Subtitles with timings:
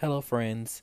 [0.00, 0.82] Hello, friends.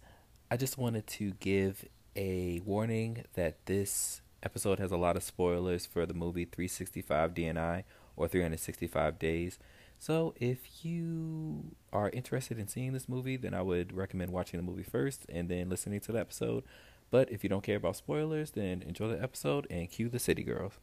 [0.50, 5.86] I just wanted to give a warning that this episode has a lot of spoilers
[5.86, 7.84] for the movie 365 DNI
[8.16, 9.60] or 365 Days.
[10.00, 14.64] So, if you are interested in seeing this movie, then I would recommend watching the
[14.64, 16.64] movie first and then listening to the episode.
[17.12, 20.42] But if you don't care about spoilers, then enjoy the episode and cue the City
[20.42, 20.74] Girls.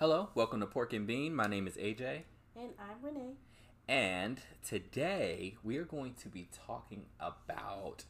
[0.00, 1.32] Hello, welcome to Pork and Bean.
[1.32, 2.22] My name is AJ.
[2.62, 3.32] And I'm Renee.
[3.88, 8.04] And today we are going to be talking about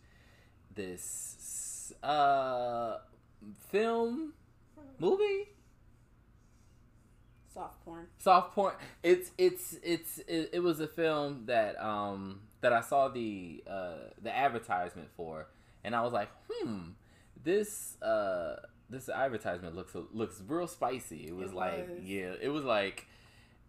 [0.75, 2.99] this uh
[3.71, 4.35] film
[4.99, 5.49] movie
[7.55, 8.07] Soft porn.
[8.19, 13.09] soft porn it's it's it's it, it was a film that um that I saw
[13.09, 15.49] the uh the advertisement for
[15.85, 16.91] and I was like hmm
[17.43, 18.57] this uh
[18.91, 22.05] this advertisement looks looks real spicy it was It like was.
[22.05, 23.07] yeah it was like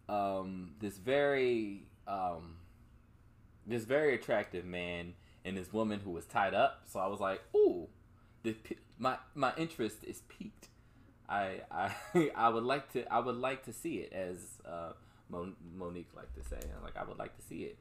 [0.08, 2.56] um this very um
[3.66, 7.40] this very attractive man and this woman who was tied up so I was like
[7.54, 7.88] ooh
[8.42, 8.54] the
[8.98, 10.68] my my interest is piqued
[11.28, 11.94] I I
[12.36, 14.92] I would like to I would like to see it as uh,
[15.28, 17.78] Mon- Monique liked to say like I would like to see it.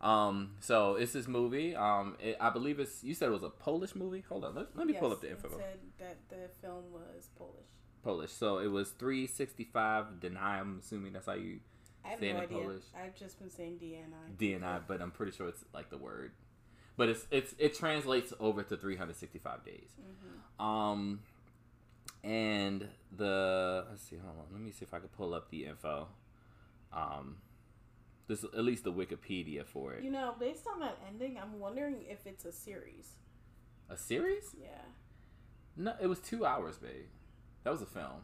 [0.00, 1.76] Um, so it's this movie.
[1.76, 4.24] Um, it, I believe it's you said it was a Polish movie.
[4.28, 5.48] Hold on, let, let me pull up the info.
[5.48, 7.70] It said that the film was Polish.
[8.02, 8.32] Polish.
[8.32, 10.58] So it was three sixty five deny.
[10.60, 11.60] I'm assuming that's how you
[12.04, 12.58] I have Say it in idea.
[12.58, 12.82] Polish.
[13.00, 14.36] I've just been saying DNI.
[14.60, 16.32] DNI, but I'm pretty sure it's like the word.
[16.96, 19.88] But it's it's it translates over to 365 days.
[20.58, 21.20] hmm Um,
[22.24, 25.66] and the let's see, hold on, let me see if I can pull up the
[25.66, 26.08] info.
[26.92, 27.38] Um,
[28.28, 30.04] this at least the Wikipedia for it.
[30.04, 33.12] You know, based on that ending, I'm wondering if it's a series.
[33.88, 34.54] A series?
[34.60, 34.68] Yeah.
[35.76, 37.06] No, it was two hours, babe.
[37.64, 38.22] That was a film.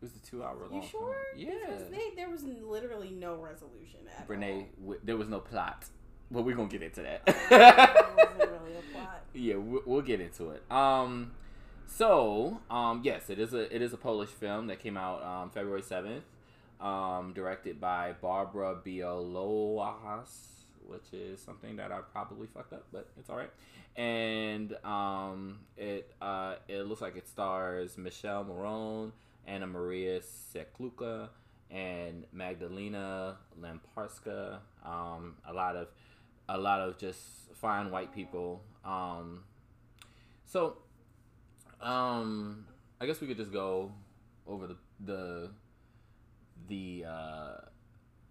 [0.00, 0.82] It was a two-hour long.
[0.82, 1.14] You sure?
[1.36, 1.48] Film.
[1.48, 1.66] Yeah.
[1.66, 5.84] Because they, there was literally no resolution at Renee, w- there was no plot,
[6.30, 7.22] but we're gonna get into that.
[7.28, 8.38] all.
[8.38, 9.20] wasn't really a plot.
[9.34, 10.62] yeah, we'll, get into it.
[10.72, 11.32] Um,
[11.86, 15.50] so um, yes, it is a it is a Polish film that came out um,
[15.50, 16.24] February seventh,
[16.80, 20.59] um, directed by Barbara Bialowas,
[20.90, 23.50] which is something that I probably fucked up, but it's all right.
[23.96, 29.12] And um, it uh, it looks like it stars Michele Morrone,
[29.46, 31.28] Anna Maria Sieklucka,
[31.70, 34.58] and Magdalena Lamparska.
[34.84, 35.88] Um, a lot of
[36.48, 37.20] a lot of just
[37.54, 38.62] fine white people.
[38.84, 39.44] Um,
[40.44, 40.78] so,
[41.80, 42.66] um,
[43.00, 43.92] I guess we could just go
[44.46, 45.50] over the the
[46.68, 47.69] the uh,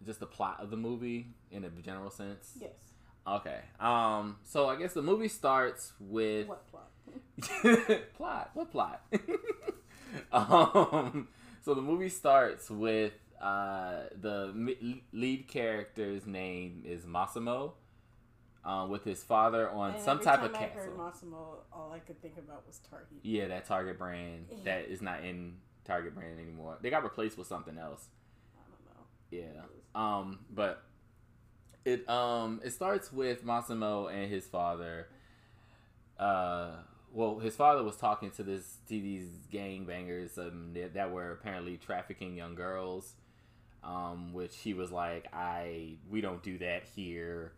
[0.05, 2.57] just the plot of the movie in a general sense.
[2.59, 2.71] Yes.
[3.27, 3.59] Okay.
[3.79, 4.37] Um.
[4.43, 6.91] So I guess the movie starts with What plot?
[8.15, 8.51] plot.
[8.53, 9.01] What plot?
[10.31, 11.27] um.
[11.61, 14.53] So the movie starts with uh the
[15.13, 17.73] lead character's name is Massimo,
[18.65, 20.93] uh, with his father on And some type of I heard castle.
[20.97, 23.19] Massimo, all I could think about was Target.
[23.23, 26.77] Yeah, that Target brand that is not in Target brand anymore.
[26.81, 28.07] They got replaced with something else.
[29.31, 29.63] Yeah.
[29.95, 30.83] Um, but
[31.85, 35.07] it um it starts with Massimo and his father.
[36.17, 36.71] Uh,
[37.13, 41.77] well, his father was talking to this to these gangbangers um, that, that were apparently
[41.77, 43.13] trafficking young girls.
[43.83, 47.53] Um, which he was like, I we don't do that here.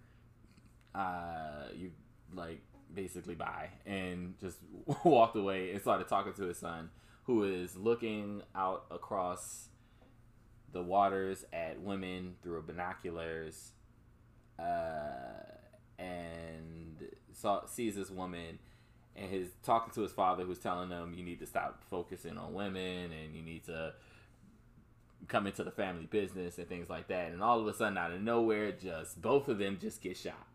[0.94, 1.92] Uh, you
[2.34, 2.62] like
[2.94, 4.58] basically bye and just
[5.06, 6.90] walked away and started talking to his son,
[7.26, 9.70] who is looking out across
[10.72, 13.72] the waters at women through binoculars
[14.60, 15.44] uh,
[16.00, 18.60] and saw, sees this woman
[19.16, 22.54] and his talking to his father who's telling him you need to stop focusing on
[22.54, 23.94] women and you need to
[25.28, 27.32] come into the family business and things like that.
[27.32, 30.48] And all of a sudden out of nowhere just both of them just get shot.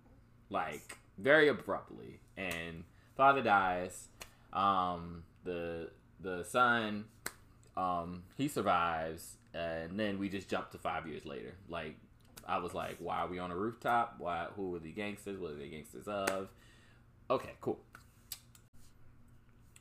[0.50, 2.20] Like very abruptly.
[2.36, 2.84] And
[3.16, 4.08] father dies.
[4.52, 5.90] Um the
[6.20, 7.04] the son
[7.76, 11.54] um he survives and then we just jump to five years later.
[11.68, 11.96] Like
[12.48, 14.16] i was like why are we on a rooftop?
[14.18, 15.38] Why who are the gangsters?
[15.38, 16.48] What are they gangsters of?
[17.30, 17.80] Okay cool.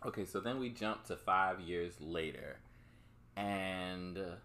[0.06, 2.58] Okay so then we jump to five years later
[3.36, 4.36] and uh,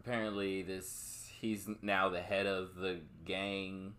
[0.00, 3.94] apparently this he's now the head of the gang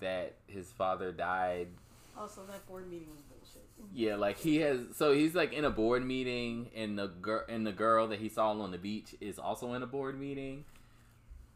[0.00, 1.68] that his father died.
[2.18, 3.39] Also, that board meeting was bullshit.
[3.92, 4.78] Yeah, like he has.
[4.96, 8.28] So he's like in a board meeting, and the girl and the girl that he
[8.28, 10.64] saw on the beach is also in a board meeting,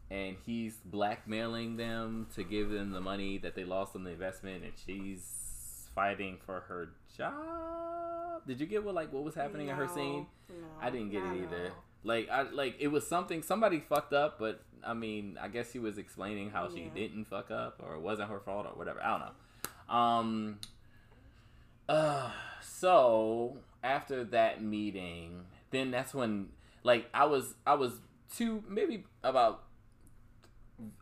[0.09, 4.63] and he's blackmailing them to give them the money that they lost on the investment,
[4.63, 8.45] and she's fighting for her job.
[8.45, 10.27] Did you get what like what was happening in her scene?
[10.49, 11.71] no, I didn't get it either.
[11.71, 11.83] all.
[12.03, 15.79] Like I like it was something somebody fucked up, but I mean, I guess she
[15.79, 19.01] was explaining how she didn't fuck up or it wasn't her fault or whatever.
[19.01, 19.95] I don't know.
[19.95, 20.59] Um
[21.87, 26.49] uh so after that meeting, then that's when
[26.83, 27.93] like I was I was
[28.35, 29.63] two maybe about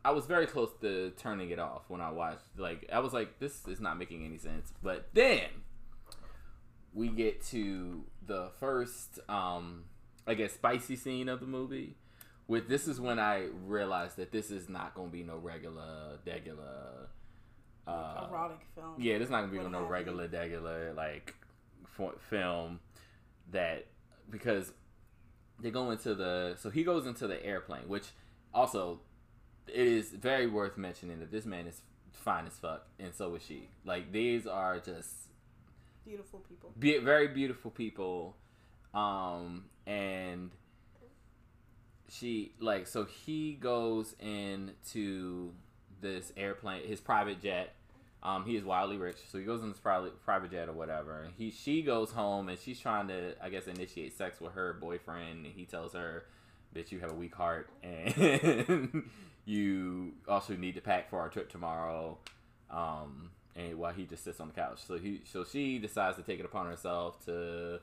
[0.05, 2.43] I was very close to turning it off when I watched.
[2.57, 4.71] Like I was like, this is not making any sense.
[4.81, 5.47] But then
[6.93, 9.85] we get to the first, um,
[10.27, 11.95] I guess, spicy scene of the movie.
[12.47, 16.19] With this is when I realized that this is not going to be no regular,
[16.25, 17.07] regular.
[17.85, 18.95] Uh, Erotic film.
[18.97, 21.35] yeah, is not gonna be What no regular, regular like
[21.99, 22.79] f- film
[23.51, 23.85] that
[24.29, 24.71] because
[25.59, 28.11] they go into the so he goes into the airplane, which
[28.53, 29.01] also
[29.67, 31.81] it is very worth mentioning that this man is
[32.13, 33.67] fine as fuck, and so is she.
[33.85, 35.11] Like these are just
[36.05, 36.71] Beautiful people.
[36.79, 38.35] be- very beautiful people,
[38.93, 40.51] um, and
[42.09, 45.53] she like so he goes into
[46.03, 47.73] this airplane, his private jet.
[48.21, 51.27] Um, he is wildly rich, so he goes in this private private jet or whatever.
[51.37, 55.45] He she goes home and she's trying to, I guess, initiate sex with her boyfriend.
[55.45, 56.25] And he tells her,
[56.73, 59.09] "Bitch, you have a weak heart, and
[59.45, 62.17] you also need to pack for our trip tomorrow."
[62.69, 66.23] Um, and while he just sits on the couch, so he so she decides to
[66.23, 67.79] take it upon herself to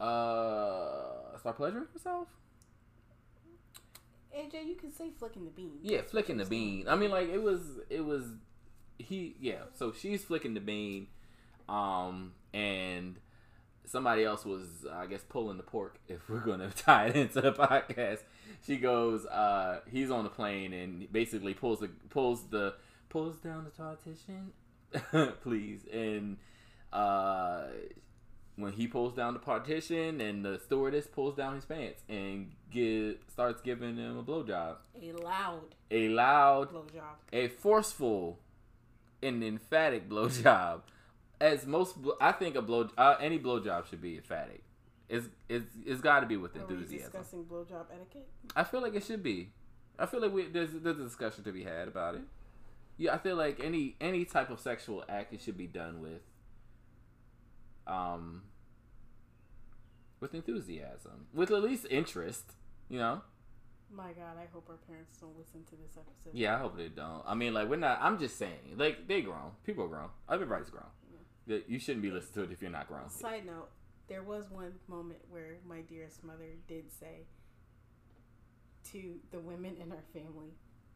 [0.00, 2.28] uh start pleasuring herself.
[4.36, 5.78] AJ, you can say flicking the bean.
[5.82, 6.86] Yeah, flicking the bean.
[6.88, 8.24] I mean, like it was, it was,
[8.98, 9.62] he, yeah.
[9.74, 11.08] So she's flicking the bean,
[11.68, 13.16] um, and
[13.84, 15.98] somebody else was, I guess, pulling the pork.
[16.08, 18.20] If we're gonna tie it into the podcast,
[18.66, 22.74] she goes, uh, he's on the plane and basically pulls the pulls the
[23.08, 24.52] pulls down the partition,
[25.42, 26.36] please, and
[26.92, 27.64] uh.
[28.60, 33.16] When he pulls down the partition and the stewardess pulls down his pants and give,
[33.28, 37.16] starts giving him a blowjob A loud a loud, blowjob.
[37.32, 38.38] a forceful,
[39.22, 40.82] and emphatic blowjob.
[41.40, 44.62] As most, I think a blow, uh, any blowjob should be emphatic.
[45.08, 47.10] It's it's it's got to be with enthusiasm.
[47.10, 48.28] discussing blowjob etiquette?
[48.54, 49.50] I feel like it should be.
[49.98, 52.22] I feel like we, there's there's a discussion to be had about it.
[52.98, 56.20] Yeah, I feel like any any type of sexual act it should be done with,
[57.86, 58.42] um,
[60.20, 62.54] with enthusiasm, with at least interest.
[62.88, 63.22] You know.
[63.92, 66.32] My God, I hope our parents don't listen to this episode.
[66.32, 67.24] Yeah, I hope they don't.
[67.26, 67.98] I mean, like we're not.
[68.00, 69.52] I'm just saying, like they grown.
[69.64, 70.08] People are grown.
[70.30, 70.84] Everybody's grown.
[71.46, 73.08] That You shouldn't be listening to it if you're not grown.
[73.08, 73.70] Side note,
[74.08, 77.26] there was one moment where my dearest mother did say
[78.92, 80.54] to the women in our family,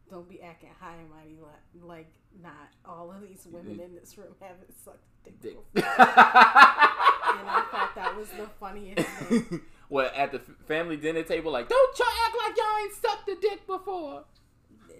[0.09, 1.37] don't be acting high and mighty
[1.81, 2.11] like
[2.41, 3.81] not all of these women mm-hmm.
[3.81, 5.57] in this room haven't sucked dick Dick.
[7.39, 9.61] And I thought that was the funniest thing.
[9.89, 13.35] well, at the family dinner table, like, don't y'all act like y'all ain't sucked a
[13.35, 14.23] dick before.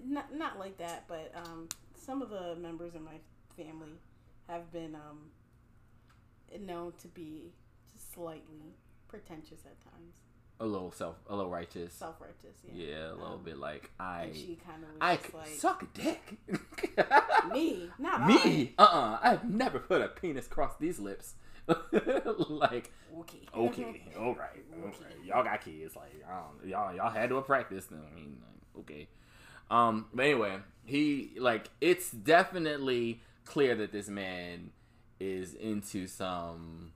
[0.04, 3.18] Not, not like that, but um, some of the members in my
[3.56, 3.98] family
[4.48, 5.30] have been um,
[6.64, 7.52] known to be
[7.92, 8.74] just slightly
[9.08, 10.14] pretentious at times.
[10.58, 11.92] A little self, a little righteous.
[11.92, 12.86] Self righteous, yeah.
[12.88, 15.82] Yeah, a little Um, bit like I, she kind of was I just like, suck
[15.82, 16.38] a dick.
[17.52, 18.72] me, not Me?
[18.78, 21.34] Uh uh I've never put a penis across these lips.
[22.48, 23.38] like, Okay.
[23.54, 24.94] okay, all right, all right.
[25.24, 25.96] Y'all got kids.
[25.96, 27.86] Like, I don't, y'all, y'all had to practice.
[27.90, 29.08] I mean, like, okay.
[29.70, 34.70] Um, but anyway, he like it's definitely clear that this man
[35.18, 36.92] is into some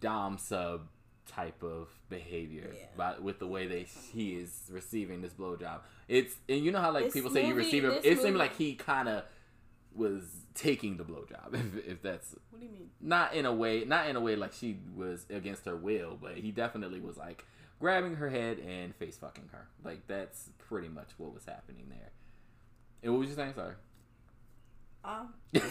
[0.00, 0.88] dom sub
[1.26, 2.86] type of behavior Yeah.
[2.96, 5.80] by, with the way that he is receiving this blowjob.
[6.08, 8.04] It's and you know how like This people say you receive it.
[8.04, 9.24] It seemed like he kind of
[9.94, 10.22] was
[10.54, 12.90] taking the blowjob, if, if that's What do you mean?
[13.00, 16.36] not in a way not in a way like she was against her will but
[16.36, 17.44] he definitely was like
[17.80, 19.68] grabbing her head and face fucking her.
[19.84, 22.10] Like that's pretty much what was happening there.
[23.02, 23.74] And what was you saying sorry.
[25.04, 25.34] Um,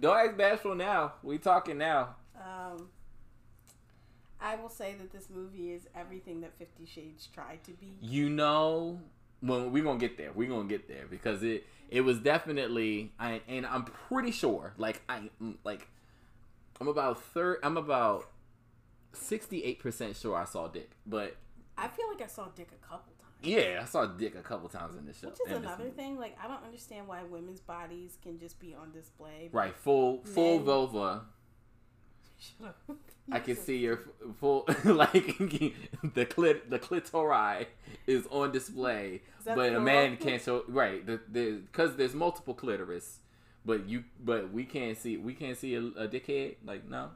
[0.00, 1.14] don't act bashful now.
[1.22, 2.16] We talking now.
[2.36, 2.88] Um,
[4.40, 7.96] I will say that this movie is everything that Fifty Shades tried to be.
[8.00, 9.00] you know
[9.46, 13.40] when we're gonna get there we're gonna get there because it it was definitely I,
[13.48, 15.88] and i'm pretty sure like i mm, like
[16.80, 18.30] i'm about third i'm about
[19.14, 21.36] 68% sure i saw dick but
[21.76, 23.34] I feel like I saw Dick a couple times.
[23.42, 25.28] Yeah, I saw Dick a couple times in this show.
[25.28, 26.18] Which is another thing.
[26.18, 29.50] Like, I don't understand why women's bodies can just be on display.
[29.52, 31.22] Right, full full vulva.
[32.38, 32.96] Shut up.
[33.32, 34.00] I can see your
[34.38, 35.12] full like
[35.44, 37.66] the clit the clitori
[38.06, 39.80] is on display, Is but a plural?
[39.80, 43.20] man can't show right the the because there's multiple clitoris,
[43.64, 47.10] but you but we can't see we can't see a, a dickhead like no.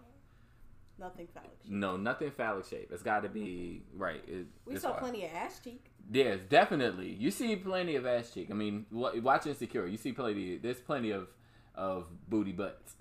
[0.99, 1.51] Nothing phallic.
[1.63, 1.71] shaped.
[1.71, 2.91] No, nothing phallic shape.
[2.93, 4.21] It's got to be right.
[4.27, 5.03] It, We it's saw hard.
[5.03, 5.85] plenty of ass cheek.
[6.11, 7.13] Yes, definitely.
[7.13, 8.49] You see plenty of ass cheek.
[8.51, 9.87] I mean, watch Insecure.
[9.87, 10.57] You see plenty.
[10.59, 11.29] There's plenty of
[11.75, 12.95] of booty butts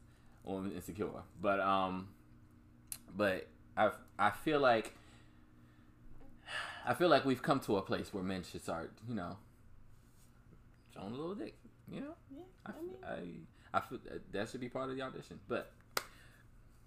[0.48, 1.10] on Insecure.
[1.42, 2.08] But um,
[3.16, 4.94] but I I feel like
[6.86, 9.38] I feel like we've come to a place where men should start, you know,
[10.94, 11.56] showing a little dick.
[11.92, 12.82] You know, Yeah, I I
[13.22, 15.40] mean, I, I feel that- that should be part of the audition.
[15.48, 15.72] But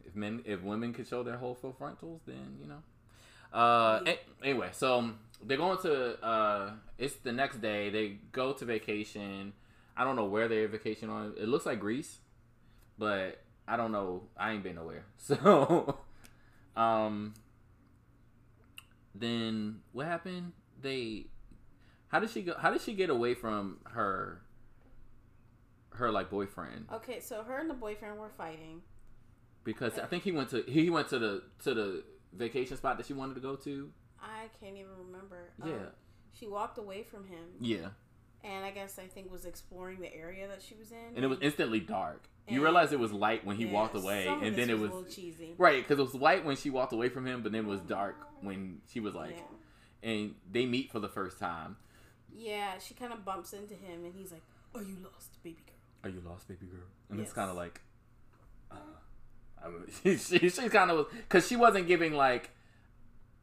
[0.05, 2.83] if men, if women could show their whole full frontals, then you know.
[3.52, 4.12] Uh, Yeah.
[4.12, 6.23] a- anyway, so um, they're going to.
[6.25, 7.90] Uh, it's the next day.
[7.90, 9.52] They go to vacation.
[9.97, 11.35] I don't know where they're vacation on.
[11.37, 12.21] It looks like Greece,
[12.99, 14.23] but I don't know.
[14.37, 15.05] I ain't been nowhere.
[15.19, 15.99] So,
[16.76, 17.35] um,
[19.14, 20.52] then what happened?
[20.81, 21.26] They,
[22.09, 22.55] how did she go?
[22.59, 24.43] How did she get away from her?
[25.93, 28.81] Her like boyfriend okay, so her and the boyfriend were fighting.
[29.64, 33.07] because I think he went to he went to the to the vacation spot that
[33.07, 33.90] she wanted to go to.
[34.23, 35.50] I can't even remember.
[35.62, 35.73] Yeah.
[35.73, 35.87] Um,
[36.33, 37.88] she walked away from him, Yeah,
[38.45, 41.17] and I guess I think was exploring the area that she was in.
[41.17, 42.23] and it was instantly dark.
[42.50, 45.04] You realize it was light when he Yeah, walked away, and then it was little
[45.04, 45.54] cheesy.
[45.59, 47.80] right because it was light when she walked away from him, but then it was
[47.83, 49.37] dark when she was like,
[50.02, 50.11] yeah.
[50.11, 51.76] and they meet for the first time.
[52.35, 54.42] Yeah, she kind of bumps into him, and he's like,
[54.75, 56.87] "Are you lost, baby girl?" Are you lost, baby girl?
[57.11, 57.80] And it's kind of like,
[58.71, 58.76] uh,
[59.62, 62.50] I mean, she, she, she kind of was because she wasn't giving like,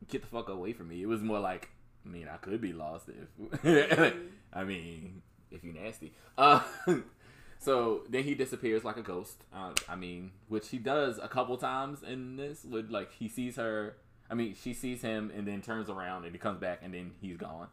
[0.07, 1.01] get the fuck away from me.
[1.01, 1.69] It was more like,
[2.05, 4.27] I mean, I could be lost if, Mhm.
[4.53, 5.21] I mean,
[5.51, 6.13] if you nasty.
[6.37, 6.61] Uh,
[7.59, 9.43] so then he disappears like a ghost.
[9.53, 12.63] Uh, I mean, which he does a couple times in this.
[12.63, 13.95] With like he sees her.
[14.29, 17.11] I mean, she sees him and then turns around and he comes back and then
[17.21, 17.67] he's gone,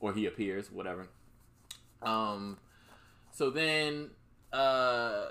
[0.00, 1.08] or he appears, whatever.
[2.02, 2.58] Um,
[3.30, 4.10] so then
[4.52, 5.26] uh,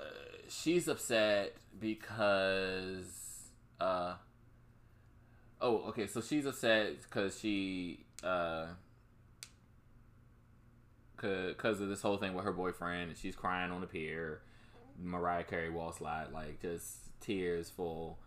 [0.48, 4.14] she's upset because uh.
[5.60, 6.08] Oh, okay.
[6.08, 8.66] So she's upset because she uh
[11.22, 14.42] because of this whole thing with her boyfriend, and she's crying on the pier.
[15.00, 18.18] Mariah Carey wall slide, like just tears full.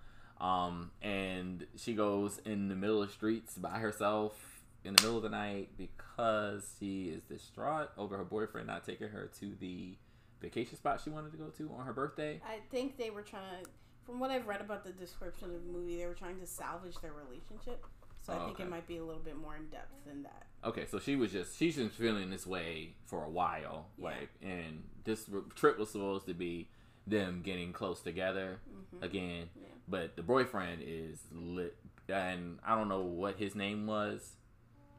[0.42, 5.18] Um, and she goes in the middle of the streets by herself in the middle
[5.18, 9.96] of the night because she is distraught over her boyfriend not taking her to the
[10.42, 12.42] vacation spot she wanted to go to on her birthday.
[12.46, 13.70] I think they were trying to,
[14.06, 17.00] from what I've read about the description of the movie, they were trying to salvage
[17.02, 17.86] their relationship.
[18.26, 18.64] So I Oh, think okay.
[18.64, 20.48] it might be a little bit more in depth than that.
[20.64, 24.06] Okay, so she was just she's been feeling this way for a while, Yeah.
[24.06, 26.68] like, and this trip was supposed to be
[27.06, 29.68] them getting close together hmm again, Yeah.
[29.88, 31.76] but the boyfriend is lit,
[32.10, 34.38] and I don't know what his name was,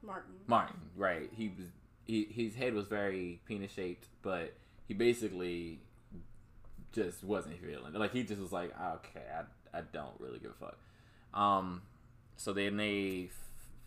[0.02, 0.34] Martin.
[0.46, 1.28] Martin, right?
[1.34, 1.66] He was
[2.04, 4.54] he his head was very penis shaped, but
[4.86, 5.80] he basically
[6.92, 7.98] just wasn't feeling it.
[7.98, 10.78] Like he just was like, okay, I I don't really give a fuck.
[11.34, 11.82] Um,
[12.36, 13.30] so then they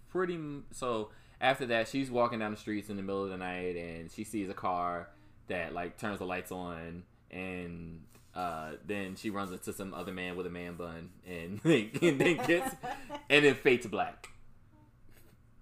[0.09, 0.39] pretty
[0.71, 4.11] so after that she's walking down the streets in the middle of the night and
[4.11, 5.09] she sees a car
[5.47, 8.01] that like turns the lights on and
[8.35, 12.37] uh, then she runs into some other man with a man bun and, and then
[12.45, 12.75] gets
[13.29, 14.29] and then fade to black.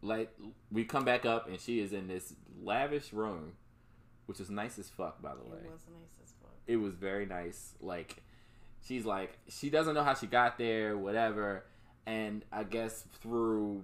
[0.02, 0.32] Like
[0.72, 3.54] we come back up and she is in this lavish room,
[4.26, 5.58] which is nice as fuck, by the way.
[5.64, 6.52] It was nice as fuck.
[6.68, 7.74] It was very nice.
[7.82, 8.18] Like
[8.86, 11.66] she's like she doesn't know how she got there, whatever.
[12.08, 13.84] And I guess through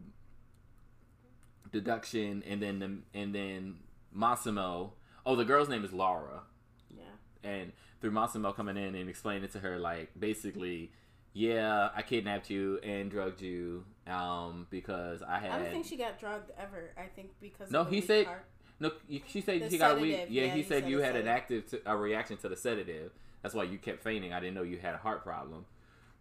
[1.72, 3.76] deduction and then the, and then
[4.14, 4.94] Massimo.
[5.26, 6.42] Oh, the girl's name is Laura
[6.90, 7.04] Yeah.
[7.44, 10.92] and through Massimo coming in and explaining to her like basically,
[11.34, 15.98] yeah, I kidnapped you and drugged you um because I had I don't think she
[15.98, 16.92] got drugged ever.
[16.98, 18.46] I think because No, of the he said- heart.
[18.80, 18.92] no.
[19.28, 20.28] She said The he got a weak.
[20.30, 21.28] Yeah, yeah, he he said said you had an sedative.
[21.28, 23.12] active t- a reaction to the sedative.
[23.42, 24.32] That's why you kept fainting.
[24.32, 25.66] I didn't know you had a heart problem,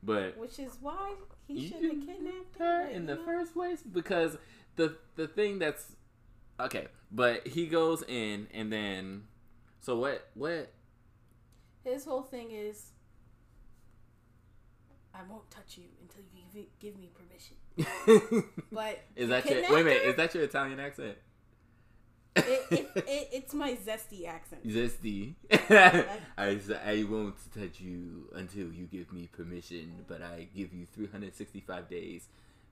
[0.03, 1.15] but Which is why
[1.47, 3.25] he shouldn't have kidnapped her in the know?
[3.25, 4.37] first place because
[4.77, 5.93] the the thing that's
[6.61, 6.89] okay.
[7.11, 9.25] But he goes in and then
[9.81, 10.73] so what what
[11.85, 12.91] His whole thing is,
[15.15, 17.57] I won't touch you until you give, give me permission.
[18.73, 21.19] But is that your wait a minute is that your Italian accent?
[22.37, 24.67] It, it, it, it's my zesty accent.
[24.67, 25.35] Zesty.
[26.39, 31.89] I, I won't touch you until you give me permission, but I give you 365
[31.89, 32.29] days,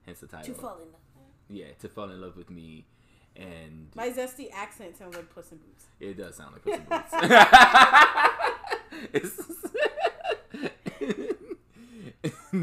[0.07, 0.55] hence the title.
[0.55, 1.01] To fall in love.
[1.49, 2.85] Yeah, to fall in love with me,
[3.37, 5.87] and My zesty accent sounds like Puss in Boots.
[5.99, 7.13] it does sound like Puss in Boots.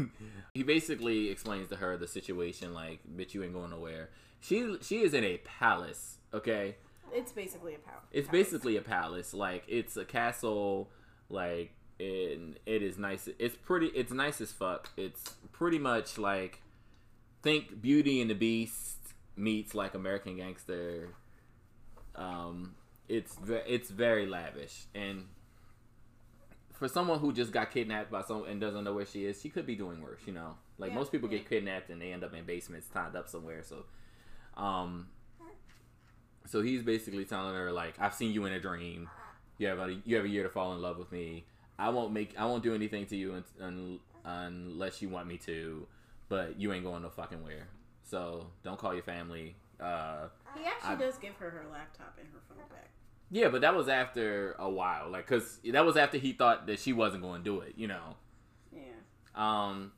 [0.54, 4.08] He basically explains to her the situation, like, "Bitch, you ain't going nowhere."
[4.40, 6.74] She she is in a palace, okay.
[7.18, 8.00] It's basically a power.
[8.12, 8.46] It's palace.
[8.46, 9.34] basically a palace.
[9.34, 10.90] Like it's a castle.
[11.28, 13.28] Like and it is nice.
[13.38, 13.86] It's pretty.
[13.88, 14.90] It's nice as fuck.
[14.96, 16.62] It's pretty much like
[17.42, 18.98] think Beauty and the Beast
[19.36, 21.14] meets like American Gangster.
[22.14, 22.74] Um,
[23.08, 25.26] it's ve- it's very lavish and
[26.74, 29.48] for someone who just got kidnapped by someone and doesn't know where she is, she
[29.48, 30.20] could be doing worse.
[30.26, 31.38] You know, like Yeah, most people yeah.
[31.38, 33.62] get kidnapped and they end up in basements tied up somewhere.
[33.64, 33.84] So,
[34.56, 35.08] um,
[36.48, 39.08] so he's basically telling her like, "I've seen you in a dream.
[39.58, 41.44] You have a you have a year to fall in love with me.
[41.78, 45.36] I won't make I won't do anything to you un, un, unless you want me
[45.38, 45.86] to,
[46.28, 47.68] but you ain't going no fucking where.
[48.04, 49.56] So don't call your family.
[49.80, 52.90] Uh, He actually I- does give her her laptop and her phone back.
[53.30, 56.80] yeah, but that was after a while, like, cause that was after he thought that
[56.80, 58.16] she wasn't going to do it, you know.
[58.72, 58.80] Yeah.
[59.36, 59.92] Um.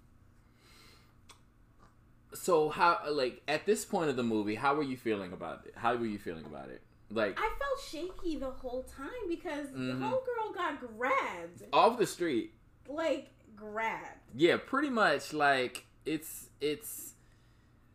[2.33, 5.75] So how, like, at this point of the movie, how were you feeling about it?
[5.77, 6.81] How were you feeling about it?
[7.13, 9.99] Like I felt shaky the whole time because Mhm.
[9.99, 11.65] the whole girl got grabbed.
[11.73, 12.55] off the street,
[12.89, 14.31] Like, grabbed.
[14.37, 15.33] yeah, pretty much.
[15.33, 17.15] Like it's it's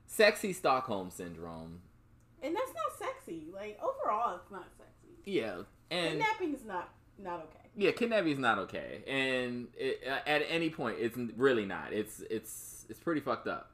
[0.05, 1.81] sexy Stockholm syndrome.
[2.43, 3.47] And that's not sexy.
[3.53, 5.15] Like, overall, it's not sexy.
[5.23, 7.69] Yeah, and Kidnapping's not not okay.
[7.77, 11.93] yeah, kidnapping is not okay, and it, uh, at any point, it's really not.
[11.93, 13.71] It's it's it's pretty fucked up.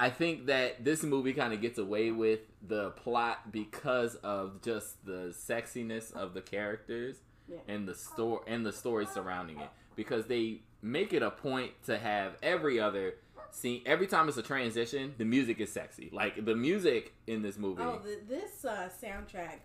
[0.00, 5.04] I think that this movie kind of gets away with the plot because of just
[5.06, 7.16] the sexiness of the characters
[7.48, 7.58] Yeah.
[7.68, 9.70] and the story and the story surrounding it.
[9.96, 13.14] Because they make it a point to have every other
[13.52, 13.82] scene.
[13.86, 16.10] Every time it's a transition, the music is sexy.
[16.12, 19.60] Like the music in this movie, Oh, the, this uh, soundtrack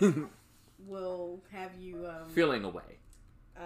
[0.86, 2.98] will have you um, feeling away.
[3.56, 3.60] uh,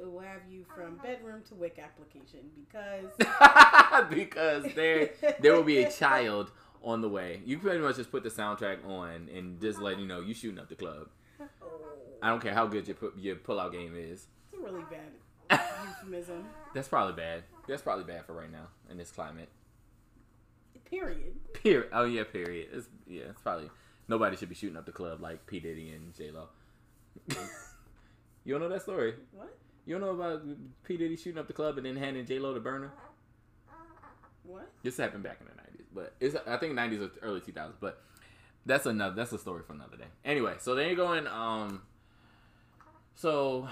[0.00, 1.06] will have you from uh-huh.
[1.06, 3.10] bedroom to wick application because
[4.10, 6.50] because there there will be a child
[6.82, 7.40] on the way.
[7.44, 10.58] You pretty much just put the soundtrack on and just let you know you shooting
[10.58, 11.08] up the club.
[11.40, 11.66] Oh,
[12.22, 14.26] I don't care how good your pu- your pullout game is.
[14.52, 15.12] it's a really bad
[15.86, 16.44] euphemism.
[16.74, 17.44] That's probably bad.
[17.68, 19.48] That's probably bad for right now in this climate.
[20.84, 21.34] Period.
[21.54, 21.88] Period.
[21.92, 22.68] Oh yeah, period.
[22.72, 23.70] It's, yeah, it's probably
[24.08, 26.48] nobody should be shooting up the club like P Diddy and J Lo.
[28.44, 29.14] you don't know that story?
[29.32, 29.56] What?
[29.84, 30.42] You don't know about
[30.84, 32.92] P Diddy shooting up the club and then handing J Lo the burner?
[34.44, 34.70] What?
[34.82, 37.78] This happened back in the nineties, but it's I think nineties or early two thousands.
[37.80, 38.02] But
[38.64, 40.06] that's another that's a story for another day.
[40.24, 41.26] Anyway, so then you go in.
[41.26, 41.82] Um,
[43.14, 43.68] so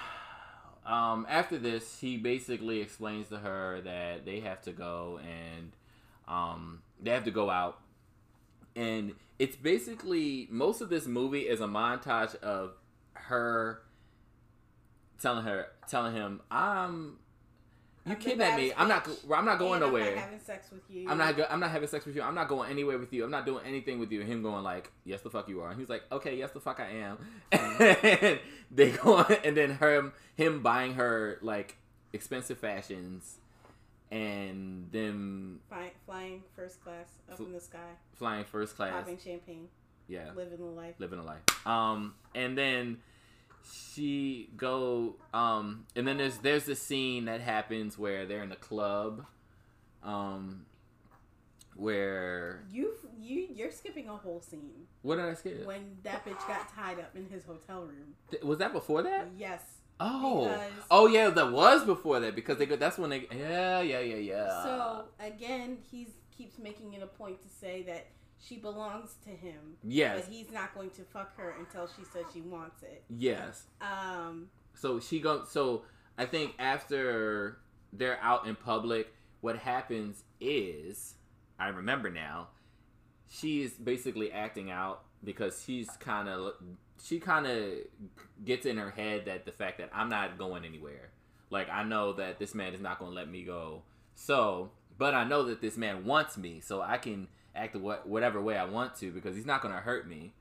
[0.85, 5.73] um, after this, he basically explains to her that they have to go and
[6.27, 7.81] um, they have to go out,
[8.75, 12.73] and it's basically most of this movie is a montage of
[13.14, 13.83] her
[15.20, 17.18] telling her telling him I'm.
[18.06, 18.70] You I'm kidnapped me.
[18.70, 19.38] baddest I'm not.
[19.38, 20.09] I'm not going And nowhere.
[20.09, 21.09] I'm not having sex with you.
[21.09, 21.37] I'm not.
[21.37, 22.22] Go- I'm not having sex with you.
[22.22, 23.24] I'm not going anywhere with you.
[23.24, 24.20] I'm not doing anything with you.
[24.22, 26.61] And him going like, "Yes, the fuck you are." And he's like, "Okay, yes, the
[26.61, 27.18] fuck I am."
[27.52, 28.38] And
[28.70, 31.76] they go on, and then her, him buying her like
[32.14, 33.37] expensive fashions,
[34.11, 37.78] and them Fly, flying first class up Fl- in the sky,
[38.14, 38.92] flying first class.
[38.92, 39.68] popping champagne,
[40.09, 40.94] Yeah, living the life.
[40.98, 41.66] living a life.
[41.66, 42.98] Um, and then
[43.64, 45.16] she go.
[45.35, 49.27] Um, and then there's there's this scene that happens where they're in a club.
[50.03, 50.66] Um,
[51.77, 55.66] where You you you're skipping a whole scene what did I skip?
[55.66, 58.14] when that bitch got tied up in his hotel room.
[58.31, 59.29] Th- Was that before that?
[59.38, 59.62] Yes.
[59.99, 62.77] Oh, Because- oh yeah, that was before that because they go.
[62.77, 63.27] That's when they.
[63.35, 64.62] Yeah, yeah, yeah, yeah.
[64.62, 68.07] So again, he's keeps making it a point to say that
[68.42, 72.24] she belongs to him, yes, but he's not going to fuck her until she says
[72.33, 73.05] she wants it.
[73.09, 73.64] yes.
[73.81, 75.50] Um, So she goes.
[75.50, 75.83] So
[76.16, 77.59] I think after
[77.92, 81.14] they're out in public, what happens is,
[81.59, 82.48] I remember now,
[83.29, 86.55] she's basically acting out because she's kind of
[87.03, 87.70] she kind of
[88.44, 91.11] gets in her head that the fact that I'm not going anywhere.
[91.50, 93.83] Like I know that this man is not going to let me go.
[94.14, 97.29] So, but I know that this man wants me, so I can
[97.61, 100.33] act what whatever way I want to because he's not to hurt me.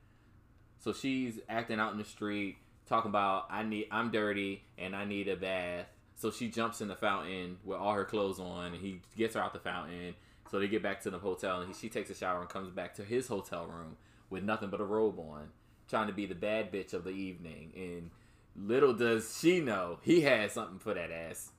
[0.78, 2.56] So she's acting out in the street,
[2.88, 5.86] talking about I need I'm dirty and I need a bath.
[6.16, 9.40] So she jumps in the fountain with all her clothes on, and he gets her
[9.40, 10.14] out the fountain.
[10.50, 12.68] So they get back to the hotel, and he, she takes a shower and comes
[12.70, 13.96] back to his hotel room
[14.28, 15.48] with nothing but a robe on,
[15.88, 17.72] trying to be the bad bitch of the evening.
[17.74, 18.10] And
[18.54, 21.52] little does she know he had something for that ass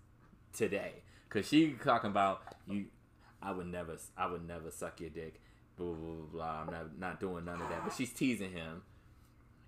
[0.53, 0.91] today,
[1.29, 2.85] cause she talking about you.
[3.41, 5.41] I would never, I would never suck your dick.
[5.81, 6.25] Blah blah blah.
[6.31, 6.61] blah.
[6.61, 7.83] I'm not not doing none of that.
[7.83, 8.83] But she's teasing him.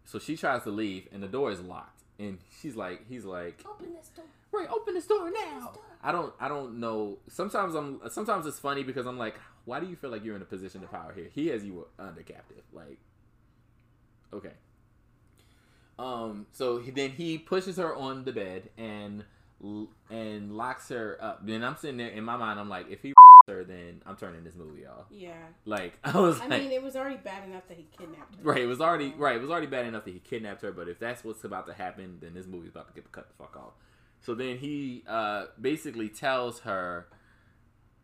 [0.06, 2.02] So she tries to leave, and the door is locked.
[2.20, 4.26] And she's like, he's like, open this door.
[4.52, 5.32] right, open this door now.
[5.32, 5.84] this door.
[6.04, 7.18] I don't, I don't know.
[7.28, 10.42] Sometimes I'm, sometimes it's funny because I'm like, why do you feel like you're in
[10.42, 11.30] a position of power here?
[11.34, 12.64] He has you under captive.
[12.72, 13.00] Like,
[14.32, 14.52] okay.
[15.98, 19.24] Um, so he, then he pushes her on the bed and
[20.10, 21.46] and locks her up.
[21.46, 22.60] Then I'm sitting there in my mind.
[22.60, 23.14] I'm like, if he
[23.48, 25.06] then I'm turning this movie off.
[25.12, 25.34] Yeah.
[25.66, 28.42] Like I was I like, mean, it was already bad enough that he kidnapped her.
[28.44, 28.62] right.
[28.62, 29.36] It was already right.
[29.36, 30.72] It was already bad enough that he kidnapped her.
[30.72, 33.36] But if that's what's about to happen, then this movie's about to get cut the
[33.44, 33.74] fuck off.
[34.22, 37.08] So then he uh, basically tells her,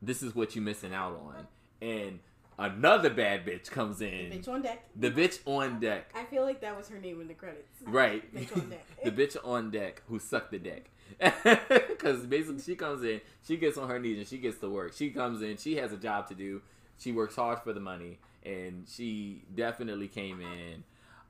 [0.01, 1.47] "This is what you're missing out on,"
[1.81, 2.19] and
[2.57, 4.31] another bad bitch comes in.
[4.31, 4.89] Bitch on deck.
[4.93, 6.11] The bitch on deck.
[6.13, 7.69] I feel like that was her name in the credits.
[7.85, 8.35] Right.
[8.35, 8.85] Bitch on deck.
[9.05, 10.89] the bitch on deck who sucked the deck.
[11.89, 14.93] Because basically, she comes in, she gets on her knees, and she gets to work.
[14.93, 16.61] She comes in, she has a job to do.
[16.97, 20.83] She works hard for the money, and she definitely came in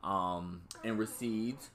[0.04, 1.66] um, and received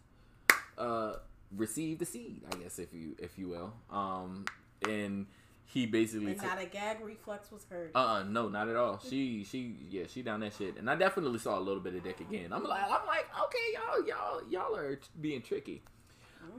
[0.78, 1.14] uh,
[1.56, 3.72] received the seed, I guess, if you if you will.
[3.90, 4.44] Um,
[4.88, 5.26] and
[5.66, 7.90] he basically And not a gag reflex was heard.
[7.94, 9.00] uh uh no, not at all.
[9.08, 10.76] She she yeah, she down that shit.
[10.76, 12.52] And I definitely saw a little bit of dick again.
[12.52, 15.82] I'm like I'm like, okay, y'all, y'all, y'all are being tricky.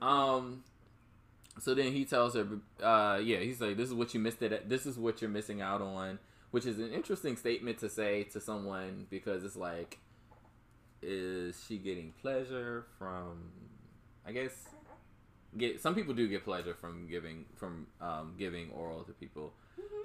[0.02, 0.64] Um
[1.60, 2.48] so then he tells her
[2.84, 5.62] uh yeah, he's like, This is what you missed it this is what you're missing
[5.62, 6.20] out on,
[6.52, 10.00] which is an interesting statement to say to someone because it's like
[11.02, 13.52] is she getting pleasure from
[14.26, 14.52] I guess
[15.58, 19.54] get some people do get pleasure from giving from um, giving oral to people.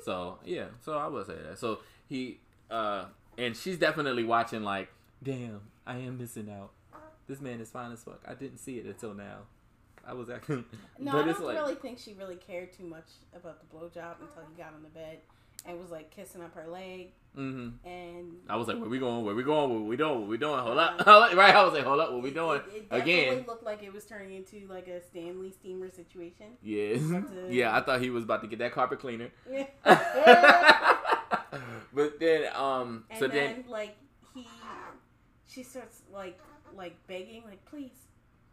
[0.04, 1.58] So yeah, so I would say that.
[1.58, 3.06] So he uh,
[3.38, 4.88] and she's definitely watching like,
[5.22, 6.70] damn, I am missing out.
[7.26, 8.20] This man is fine as fuck.
[8.26, 9.42] I didn't see it until now.
[10.06, 10.64] I was acting,
[10.98, 14.42] No, I don't like really think she really cared too much about the blowjob until
[14.50, 15.18] he got on the bed
[15.66, 19.24] and was like kissing up her leg hmm and I was like, where we going?
[19.24, 19.70] Where we going?
[19.72, 20.20] What we doing?
[20.20, 20.58] What we doing?
[20.58, 21.54] Hold up, Uh, right?
[21.54, 22.56] I was like, hold up, what we doing?
[22.60, 23.44] It, it definitely Again.
[23.46, 26.46] looked like it was turning into like a Stanley steamer situation.
[26.62, 27.76] Yeah, to- yeah.
[27.76, 29.30] I thought he was about to get that carpet cleaner.
[29.48, 29.68] and
[31.92, 33.96] but then, um, so then, then, like
[34.34, 34.46] he,
[35.46, 36.38] she starts like
[36.76, 38.06] like begging like please,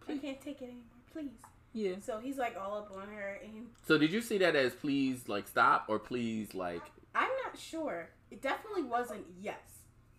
[0.07, 1.31] I can't take it anymore, please.
[1.73, 1.93] yeah.
[2.01, 5.27] So he's like all up on her and So did you see that as please
[5.27, 6.81] like stop or please like
[7.15, 8.09] I'm not sure.
[8.31, 9.55] It definitely wasn't yes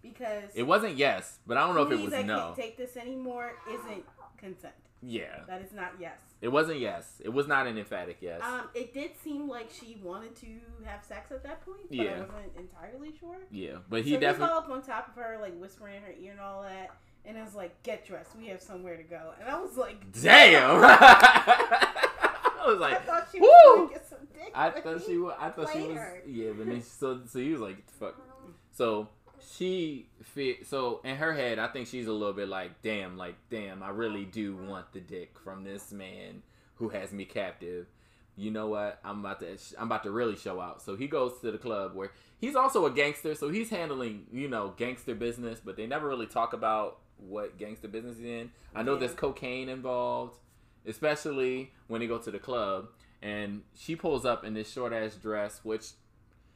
[0.03, 2.39] because it wasn't yes, but I don't know if it was I no.
[2.39, 4.05] can't take this anymore isn't
[4.37, 4.75] consent.
[5.01, 5.41] Yeah.
[5.47, 6.19] That is not yes.
[6.41, 7.21] It wasn't yes.
[7.25, 8.41] It was not an emphatic yes.
[8.43, 10.47] Um, it did seem like she wanted to
[10.85, 12.05] have sex at that point, but Yeah.
[12.17, 13.37] I wasn't entirely sure.
[13.51, 16.03] yeah, but He he so definitely all up on top of her, like whispering in
[16.03, 16.91] her ear and all that,
[17.25, 20.13] and it was like, "Get dressed, we have somewhere to go." And I was like,
[20.21, 20.83] Damn.
[22.69, 23.49] I was like, I thought she Woo!
[23.49, 24.53] was get some dick.
[24.55, 27.61] I thought she was I thought she was yeah, but then so so he was
[27.61, 28.15] like fuck.
[28.15, 28.51] Mm-hmm.
[28.73, 29.09] So
[29.55, 33.37] she fit so in her head I think she's a little bit like damn like
[33.51, 36.43] damn I really do want the dick from this man
[36.75, 37.87] who has me captive.
[38.37, 39.01] You know what?
[39.05, 40.83] I'm about to I'm about to really show out.
[40.83, 44.49] So he goes to the club where he's also a gangster, so he's handling, you
[44.49, 48.51] know, gangster business, but they never really talk about what gangster business is in.
[48.75, 49.01] I know Yeah.
[49.01, 50.39] there's cocaine involved,
[50.87, 52.89] especially when they go to the club
[53.23, 55.91] and she pulls up in this short ass dress, which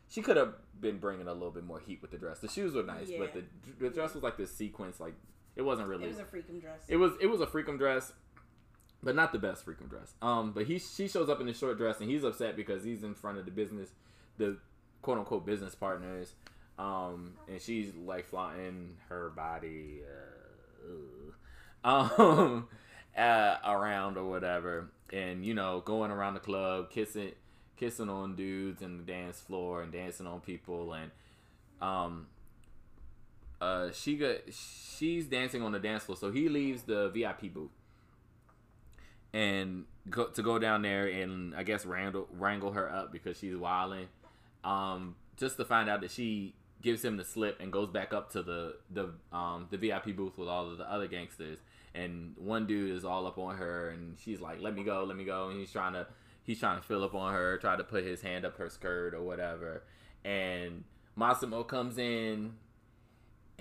[0.09, 2.39] she could have been bringing a little bit more heat with the dress.
[2.41, 3.45] The shoes were nice, but the,
[3.81, 5.15] the dress was like this sequence, like
[5.57, 6.05] it wasn't really.
[6.05, 6.81] It was a freakum dress.
[6.89, 8.13] It was it was a freakum dress,
[9.03, 10.15] but not the best freakum dress.
[10.23, 13.03] Um, but he she shows up in the short dress and he's upset because he's
[13.03, 13.91] in front of the business,
[14.39, 14.59] the
[15.03, 16.35] quote unquote business partners,
[16.79, 20.32] um, and she's like flaunting her body, uh,
[21.85, 22.69] um,
[23.17, 27.33] uh, around or whatever, and you know going around the club kissing
[27.77, 31.11] kissing on dudes in the dance floor and dancing on people and
[31.81, 32.29] um
[33.61, 36.17] uh she got she's dancing on the dance floor.
[36.17, 37.71] So he leaves the vip booth
[39.33, 43.57] and go to go down there and i guess wrangle wrangle her up because she's
[43.57, 44.07] wilding
[44.65, 48.31] um just to find out that she gives him the slip and goes back up
[48.33, 51.59] to the the um the vip booth with all of the other gangsters.
[51.95, 55.17] And one dude is all up on her and she's like let me go let
[55.17, 55.49] me go.
[55.49, 56.07] And he's trying to
[56.43, 59.15] he's trying to fill up on her try to put his hand up her skirt
[59.15, 59.83] or whatever.
[60.25, 60.85] And
[61.17, 62.55] massimo comes in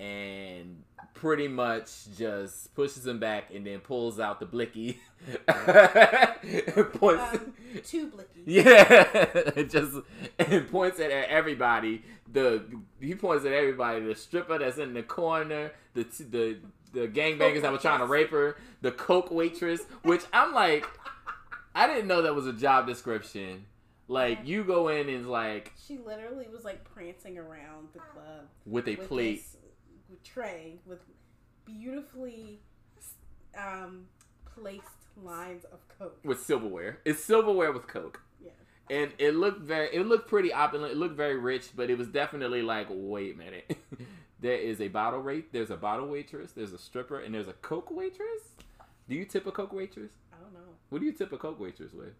[0.02, 0.82] and
[1.14, 4.98] pretty much just pushes him back and then pulls out the blicky
[6.94, 7.52] points um,
[7.84, 8.42] two blicky.
[8.44, 9.06] yeah,
[9.56, 9.98] it just
[10.38, 12.02] and points it at everybody.
[12.32, 12.64] The
[13.00, 14.00] he points at everybody.
[14.00, 16.58] The stripper that's in the corner, the the
[16.92, 19.82] the gangbangers that were trying to rape her, the coke waitress.
[20.02, 20.86] Which I'm like,
[21.74, 23.66] I didn't know that was a job description.
[24.08, 28.88] Like you go in and like She literally was like prancing around the club with
[28.88, 29.36] a with plate.
[29.36, 29.56] this
[30.24, 31.00] tray with
[31.64, 32.60] beautifully
[33.56, 34.06] um,
[34.54, 34.82] placed
[35.22, 36.18] lines of coke.
[36.24, 36.98] with silverware.
[37.04, 38.20] It's silverware with Coke.
[38.42, 38.50] Yeah.
[38.90, 40.92] And it looked very it looked pretty opulent.
[40.92, 43.76] It looked very rich, but it was definitely like, wait a minute.
[44.40, 47.52] there is a bottle rate, there's a bottle waitress, there's a stripper, and there's a
[47.54, 48.42] Coke waitress.
[49.08, 50.12] Do you tip a coke waitress?
[50.32, 50.70] I don't know.
[50.88, 52.14] What do you tip a coke waitress with?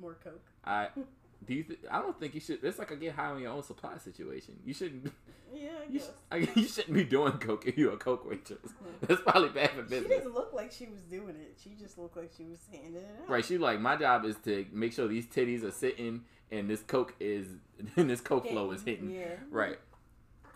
[0.00, 0.44] More coke.
[0.64, 0.88] I
[1.46, 1.64] do you?
[1.64, 2.62] Th- I don't think you should.
[2.62, 4.54] It's like a get high on your own supply situation.
[4.64, 5.12] You shouldn't.
[5.54, 6.06] Yeah, I You, guess.
[6.08, 8.58] sh- I, you shouldn't be doing coke if you're a coke waitress.
[9.02, 10.02] That's probably bad for business.
[10.02, 11.56] She didn't look like she was doing it.
[11.62, 13.28] She just looked like she was handing it out.
[13.28, 13.44] Right?
[13.44, 17.14] She like my job is to make sure these titties are sitting and this coke
[17.20, 17.46] is
[17.96, 19.10] and this coke flow is hitting.
[19.10, 19.34] Yeah.
[19.50, 19.78] Right.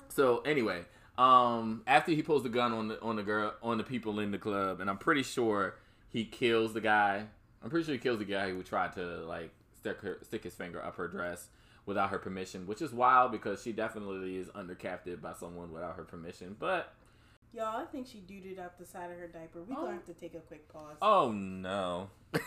[0.08, 0.84] So anyway,
[1.16, 4.30] um, after he pulls the gun on the on the girl on the people in
[4.30, 5.76] the club, and I'm pretty sure
[6.08, 7.24] he kills the guy.
[7.62, 9.50] I'm pretty sure he kills the guy who tried to like
[9.88, 11.48] stick her stick his finger up her dress
[11.86, 15.96] without her permission, which is wild because she definitely is under captive by someone without
[15.96, 16.56] her permission.
[16.58, 16.92] But
[17.54, 19.62] Y'all, I think she duded out the side of her diaper.
[19.62, 19.82] We Oh.
[19.82, 20.96] gonna have to take a quick pause.
[21.00, 22.10] oh no.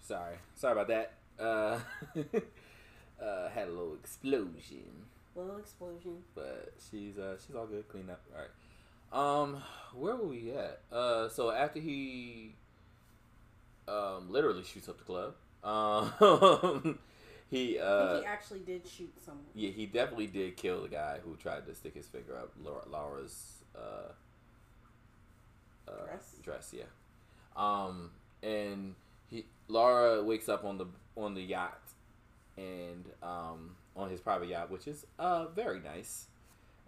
[0.00, 1.12] Sorry, sorry about that.
[1.38, 1.78] Uh,
[3.24, 5.06] uh, had a little explosion.
[5.36, 6.18] Little explosion.
[6.34, 8.20] but she's uh she's all good, clean up.
[8.34, 8.50] All right.
[9.12, 9.62] Um,
[9.94, 10.80] where were we at?
[10.92, 12.54] Uh, so after he
[13.88, 16.98] um literally shoots up the club, um,
[17.50, 19.44] he uh he actually did shoot someone.
[19.54, 22.82] yeah he definitely did kill the guy who tried to stick his finger up Laura,
[22.88, 24.12] Laura's uh,
[25.90, 26.34] uh Dress?
[26.44, 26.84] dress yeah
[27.56, 28.10] um
[28.44, 28.94] and
[29.28, 31.80] he Laura wakes up on the on the yacht
[32.56, 36.26] and um on his private yacht which is uh very nice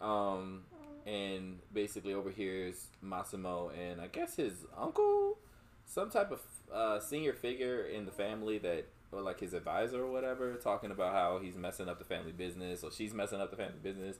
[0.00, 0.62] um
[1.06, 5.38] and basically overhears Massimo and I guess his uncle
[5.84, 6.40] some type of
[6.72, 11.12] uh, senior figure in the family that or like his advisor or whatever talking about
[11.12, 14.16] how he's messing up the family business or she's messing up the family business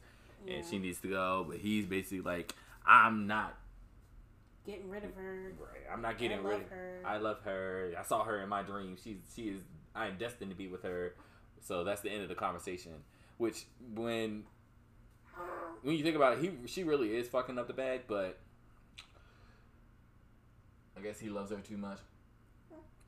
[0.47, 3.57] and she needs to go but he's basically like I'm not
[4.65, 5.53] Getting rid of her.
[5.59, 5.93] Right.
[5.93, 7.03] I'm not getting rid of her.
[7.05, 7.93] I love her.
[7.99, 8.97] I saw her in my dream.
[9.03, 9.61] She's she is
[9.95, 11.15] I am destined to be with her.
[11.61, 12.93] So that's the end of the conversation.
[13.39, 14.45] Which when
[15.83, 18.39] when you think about it, he she really is fucking up the bag, but
[20.97, 21.99] I guess he loves her too much.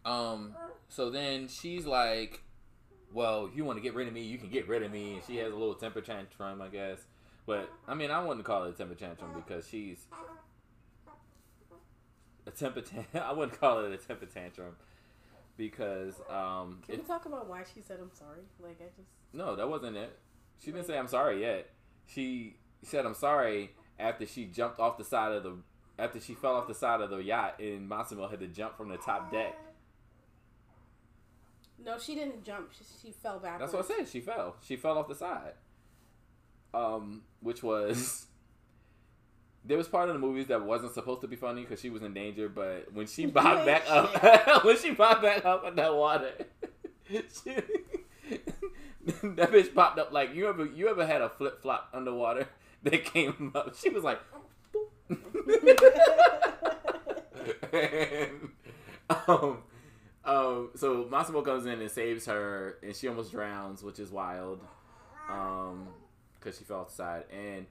[0.05, 0.55] Um
[0.89, 2.43] so then she's like
[3.13, 5.15] well, if you want to get rid of me, you can get rid of me.
[5.15, 6.99] And she has a little temper tantrum, I guess.
[7.47, 10.07] But I mean, I wouldn't call it a temper tantrum because she's
[12.47, 12.83] a temper
[13.15, 14.77] I wouldn't call it a temper tantrum
[15.57, 18.41] because um Can it, we talk about why she said I'm sorry?
[18.61, 20.19] Like I just no that wasn't it
[20.59, 21.71] she didn't say I'm sorry yet
[22.07, 25.57] she said I'm sorry after she jumped off the side of the
[25.99, 28.89] after she fell off the side of the yacht and Massimo had to jump from
[28.89, 29.57] the top deck
[31.85, 32.71] No, she didn't jump.
[32.77, 33.73] She, she fell backwards.
[33.73, 35.53] that's what I said she fell she fell off the side
[36.73, 38.27] um which was
[39.65, 42.03] there was part of the movies that wasn't supposed to be funny because she was
[42.03, 45.95] in danger, but when she bobbed back up, when she bobbed back up in that
[45.95, 46.33] water,
[47.09, 47.57] she,
[49.37, 52.49] that bitch popped up like you ever you ever had a flip flop underwater
[52.83, 53.75] that came up.
[53.77, 54.21] She was like,
[57.73, 58.31] and,
[59.29, 59.59] um,
[60.25, 64.61] um, so Massimo comes in and saves her, and she almost drowns, which is wild,
[65.29, 65.89] um,
[66.39, 67.67] because she fell off the side and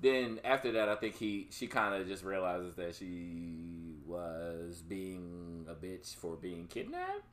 [0.00, 5.66] then after that, I think he she kind of just realizes that she was being
[5.68, 7.24] a bitch for being kidnapped.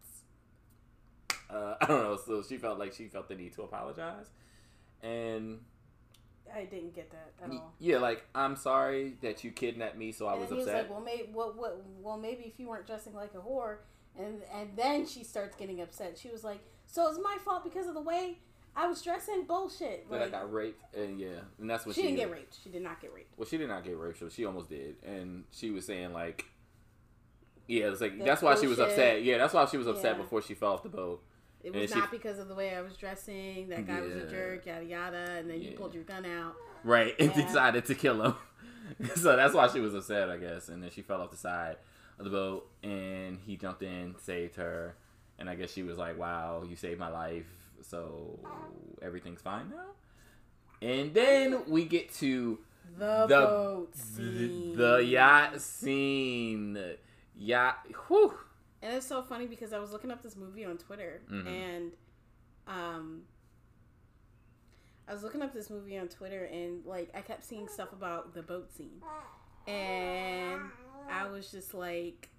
[1.50, 2.18] Uh, I don't know.
[2.26, 4.28] So she felt like she felt the need to apologize,
[5.02, 5.60] and
[6.54, 7.74] I didn't get that at all.
[7.80, 11.02] yeah, like I'm sorry that you kidnapped me, so I was he was like, "Well,
[11.02, 13.78] maybe, what, what, well, maybe if you weren't dressing like a whore."
[14.18, 16.18] And and then she starts getting upset.
[16.18, 18.40] She was like, "So it's my fault because of the way
[18.76, 19.46] I was dressing?
[19.48, 21.30] Bullshit!" that I got raped, and yeah,
[21.60, 22.58] and that's what she she, didn't get raped.
[22.64, 23.34] She did not get raped.
[23.38, 26.46] Well, she did not get raped, so she almost did, and she was saying like,
[27.68, 29.24] yeah, it's like That's that's why she was upset.
[29.24, 30.22] Yeah, that's why she was upset Yeah.
[30.22, 31.24] before she fell off the boat.
[31.64, 33.70] It And was she- not because of the way I was dressing.
[33.70, 34.66] That guy was a jerk.
[34.66, 35.26] Yada yada.
[35.38, 36.56] And then you pulled your gun out.
[36.84, 37.46] Right, and Yeah.
[37.46, 38.36] decided to kill him.
[39.16, 40.68] so that's why she was upset, I guess.
[40.70, 41.78] And then she fell off the side
[42.20, 44.96] of the boat, and he jumped in, saved her,
[45.40, 47.48] and I guess she was like, "Wow, you saved my life,
[47.82, 48.40] so
[49.02, 49.86] everything's fine now."
[50.88, 52.60] And then we get to
[52.98, 54.76] The, The- boat the, scene.
[54.76, 56.78] the yacht scene.
[57.38, 57.78] Yacht,
[58.10, 58.34] whew.
[58.84, 61.48] And it's so funny because I was looking up this movie on Twitter Mhm.
[61.48, 61.92] and
[62.68, 63.24] um
[65.08, 68.34] I was looking up this movie on Twitter and like I kept seeing stuff about
[68.36, 69.02] the boat scene.
[69.68, 70.62] And
[71.10, 72.30] I was just like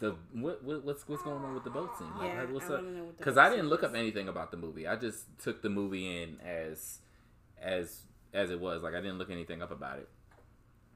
[0.00, 2.10] The what, what what's what's going on with the boat scene?
[2.18, 2.82] Like, yeah, what's I up?
[2.82, 4.86] want to know what the because I didn't look up anything about the movie.
[4.86, 6.98] I just took the movie in as
[7.60, 8.82] as as it was.
[8.82, 10.08] Like I didn't look anything up about it.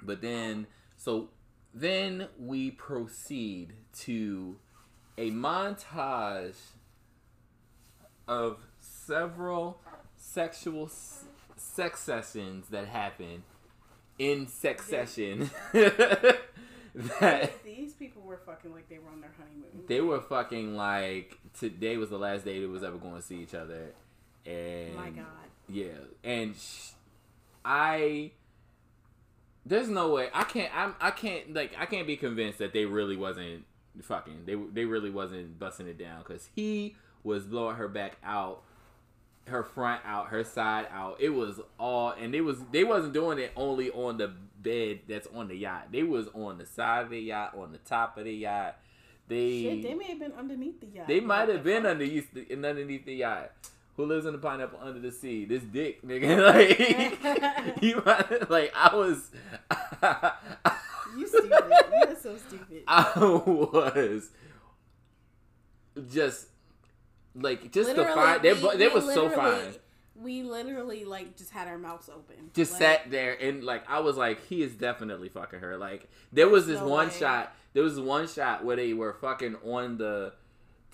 [0.03, 0.66] But then,
[0.97, 1.31] so
[1.80, 4.56] then we proceed to
[5.16, 6.56] a montage
[8.26, 9.80] of several
[10.16, 11.24] sexual s-
[11.56, 13.42] sex sessions that happen
[14.18, 19.84] in sex session that These people were fucking like they were on their honeymoon.
[19.86, 23.36] they were fucking like today was the last day they was ever going to see
[23.40, 23.92] each other
[24.46, 25.26] and My God.
[25.68, 25.86] yeah
[26.24, 26.90] and sh-
[27.64, 28.32] i
[29.68, 30.28] there's no way.
[30.33, 33.64] I can't i'm i can't like i can't be convinced that they really wasn't
[34.02, 38.62] fucking they they really wasn't busting it down because he was blowing her back out
[39.48, 41.16] her front out her side out.
[41.20, 45.26] It was all and they was they wasn't doing it only on the bed that's
[45.35, 45.88] on the yacht.
[45.90, 48.76] They was on the side of the yacht on the top of the yacht.
[49.26, 51.09] They Shit, they may have been underneath the yacht.
[51.09, 53.52] they might have been underneath the, underneath the yacht.
[53.98, 55.44] Who lives in the pineapple under the sea?
[55.44, 56.38] This dick, nigga.
[57.74, 58.00] Like, you
[58.48, 59.30] like I was,
[61.18, 61.52] You stupid.
[62.06, 62.84] You're so stupid.
[62.87, 64.30] I was
[66.11, 66.46] just
[67.34, 68.40] like just the fine.
[68.40, 69.74] They, we- they we was so fine.
[70.14, 72.50] We literally like just had our mouths open.
[72.54, 75.76] Just Like, sat there and like I was like, he is definitely fucking her.
[75.76, 77.14] Like there was this No one way.
[77.14, 77.52] shot.
[77.72, 80.34] There was one shot where they were fucking on the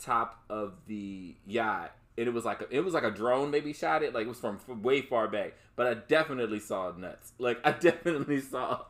[0.00, 1.92] top of the yacht.
[2.16, 4.28] And it was like a, it was like a drone maybe shot it like it
[4.28, 7.32] was from, from way far back, but I definitely saw nuts.
[7.38, 8.84] Like I definitely saw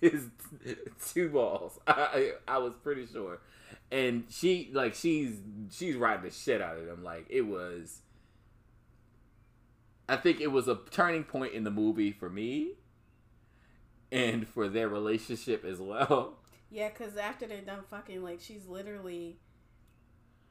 [0.00, 0.28] his
[1.06, 1.78] two balls.
[1.86, 3.38] I I was pretty sure,
[3.92, 7.04] and she like she's she's riding the shit out of them.
[7.04, 8.00] Like it was.
[10.06, 12.72] I think it was a turning point in the movie for me,
[14.12, 16.38] and for their relationship as well.
[16.70, 19.36] Yeah, because after they're done fucking, like she's literally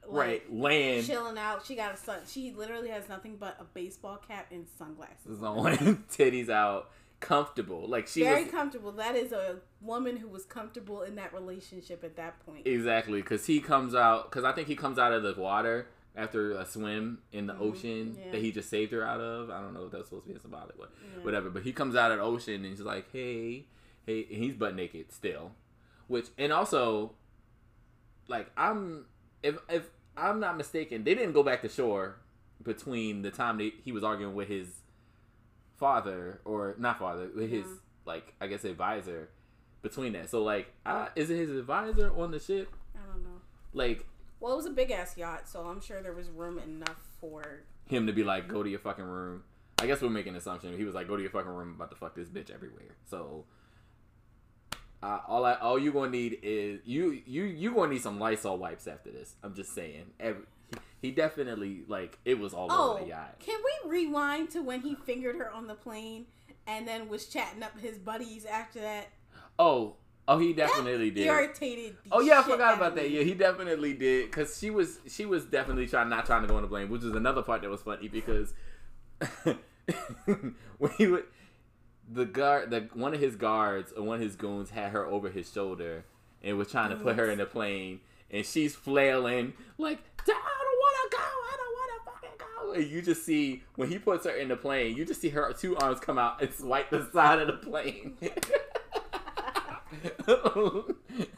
[0.07, 1.65] like, right, land chilling out.
[1.65, 2.19] She got a sun.
[2.27, 5.37] She literally has nothing but a baseball cap and sunglasses.
[5.37, 6.89] is on, titties out,
[7.19, 7.87] comfortable.
[7.87, 8.91] Like she Very was comfortable.
[8.91, 12.65] That is a woman who was comfortable in that relationship at that point.
[12.67, 16.51] exactly because he comes out because I think he comes out of the water after
[16.51, 18.31] a swim in the Mhm, ocean yeah.
[18.33, 19.49] that he just saved her out of.
[19.49, 21.23] I don't know if that's supposed to be a symbolic, but Yeah.
[21.23, 21.49] whatever.
[21.49, 23.65] But he comes out of the ocean and he's like, "Hey,
[24.05, 25.53] hey," and he's butt naked still,
[26.07, 27.13] which and also,
[28.27, 29.05] like I'm
[29.43, 32.15] if if I'm not mistaken, they didn't go back to shore
[32.63, 34.67] between the time that he was arguing with his
[35.77, 37.73] father or not father with his Yeah.
[38.05, 39.29] like I guess advisor
[39.81, 40.29] between that.
[40.29, 42.73] So like, uh, is it his advisor on the ship?
[42.95, 43.41] I don't know.
[43.73, 44.05] Like
[44.39, 47.63] Well, it was a big ass yacht, so I'm sure there was room enough for.
[47.85, 49.43] him to be like, go to your fucking room.
[49.79, 50.77] I guess we're making an assumption.
[50.77, 51.69] He was like, go to your fucking room.
[51.69, 52.95] I'm about to fuck this bitch everywhere.
[53.03, 53.43] So,
[55.03, 58.57] uh, all I all you gonna need is you you you gonna need some Lysol
[58.57, 59.35] wipes after this.
[59.43, 60.05] I'm just saying.
[60.19, 60.43] Every,
[61.01, 63.35] he, he definitely like it was all Oh, over the yacht.
[63.39, 66.25] can we rewind to when he fingered her on the plane
[66.65, 69.09] and then was chatting up his buddies after that?
[69.59, 69.95] Oh
[70.27, 71.27] oh he definitely That did.
[71.27, 71.97] Irritated.
[72.11, 73.03] Oh yeah, I forgot about that.
[73.09, 73.17] me.
[73.17, 76.55] Yeah, he definitely did because she was she was definitely trying not trying to go
[76.55, 78.53] on the blame, which is another part that was funny because
[80.77, 81.25] when he would
[82.13, 85.29] the guard the one of his guards or one of his goons had her over
[85.29, 86.05] his shoulder
[86.41, 87.99] and was trying to put her in the plane
[88.29, 90.37] and she's flailing like I don't
[90.79, 92.73] want to go, I don't want to fucking go.
[92.73, 95.53] And you just see when he puts her in the plane, you just see her
[95.53, 98.17] two arms come out and swipe the side of the plane.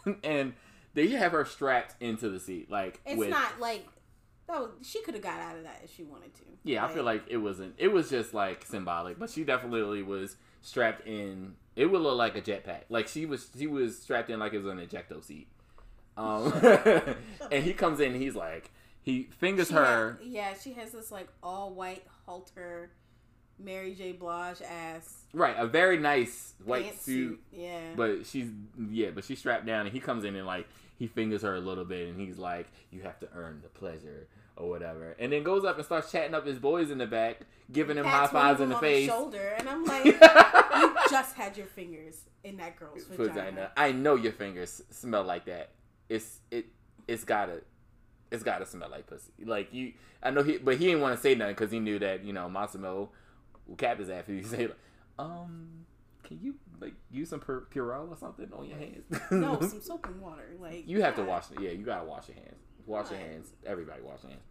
[0.24, 0.54] and
[0.94, 3.88] they have her strapped into the seat, like It's with, not like.
[4.48, 6.42] Oh, she could have got out of that if she wanted to.
[6.64, 7.74] Yeah, I feel like it wasn't.
[7.78, 11.56] It was just like symbolic, but she definitely was strapped in.
[11.76, 12.82] It would look like a jetpack.
[12.90, 15.48] Like she was, she was strapped in like it was an ejecto seat.
[16.18, 16.54] Um,
[17.52, 20.20] and he comes in, and he's like, he fingers She her.
[20.24, 22.92] yeah, she has this like all white halter,
[23.60, 24.12] Mary J.
[24.14, 28.48] Blige ass Right, a very nice white suit, Yeah, but she's
[28.90, 31.60] yeah, but she's strapped down, and he comes in and like he fingers her a
[31.60, 34.28] little bit, and he's like, "You have to earn the pleasure."
[34.58, 37.42] Or whatever, and then goes up and starts chatting up his boys in the back,
[37.74, 39.06] giving them high Pats one of fives in the on face.
[39.06, 43.34] shoulder, and I'm like, you just had your fingers in that girl's vagina.
[43.34, 43.72] vagina.
[43.76, 45.72] I know your fingers smell like that.
[46.08, 46.68] It's it.
[47.06, 47.64] It's gotta.
[48.32, 49.34] It's gotta smell like pussy.
[49.44, 49.92] Like you.
[50.24, 52.32] I know he, but he didn't want to say nothing because he knew that you
[52.32, 53.10] know Massimo
[53.68, 54.78] will cap his ass if he say like,
[55.20, 55.86] um,
[56.24, 59.04] can you like use some Pur- Purell or something on your hands?
[59.32, 60.44] No, some soap and water.
[60.60, 61.46] Like you have to wash.
[61.60, 62.60] Yeah, you gotta wash your hands.
[62.86, 63.50] Wash your hands.
[63.66, 64.44] Everybody wash your hands.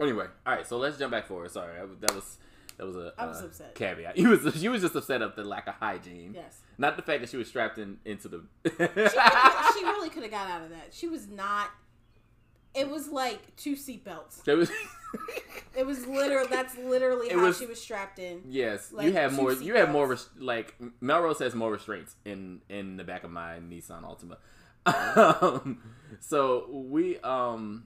[0.00, 0.66] Anyway, all right.
[0.66, 1.50] So let's jump back forward.
[1.50, 2.38] Sorry, that was that was,
[2.76, 3.74] that was a I was uh, upset.
[3.74, 4.16] caveat.
[4.16, 6.32] He was she was just upset of the lack of hygiene.
[6.34, 8.42] Yes, Not the fact that she was strapped in into the.
[8.64, 10.88] she, she really could have got out of that.
[10.92, 11.70] She was not.
[12.74, 14.44] It was like two seatbelts.
[15.76, 18.42] It was literally that's literally It how was- she was strapped in.
[18.48, 19.52] yes, Like you have more.
[19.52, 20.08] You have more.
[20.08, 24.36] Res- like Melrose has more restraints in in the back of my Nissan Altima.
[24.86, 25.78] Um,
[26.20, 27.84] so we um.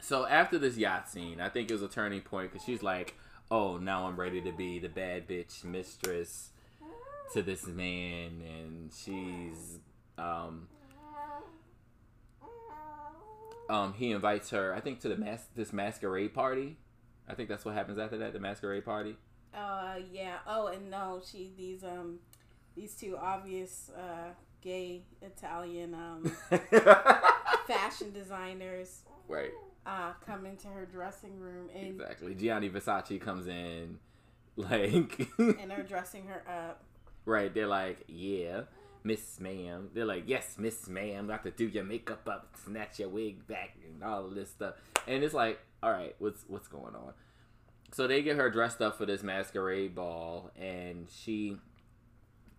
[0.00, 3.14] So after this yacht scene, I think it was a turning point because she's like,
[3.50, 6.50] oh, now I'm ready to be the bad bitch mistress
[7.32, 9.78] to this man, and she's
[10.18, 10.68] um
[13.68, 16.76] um he invites her, I think, to the mas- this masquerade party.
[17.28, 19.16] I think that's what happens after that, the masquerade party.
[19.54, 20.38] Uh, yeah.
[20.46, 22.18] Oh, and no, she these um
[22.76, 26.32] these two obvious uh gay Italian um
[27.66, 29.50] fashion designers Right.
[29.86, 32.34] uh come into her dressing room and Exactly.
[32.34, 33.98] Gianni Versace comes in,
[34.56, 36.82] like, and they're dressing her up.
[37.24, 37.52] right.
[37.54, 38.62] They're like, yeah,
[39.04, 39.90] Miss Ma'am.
[39.94, 41.26] They're like, yes, Miss Ma'am.
[41.28, 44.74] Got to do your makeup up, snatch your wig back, and all of this stuff.
[45.06, 47.12] And it's like, all right, what's what's going on?
[47.92, 51.58] So they get her dressed up for this masquerade ball, and she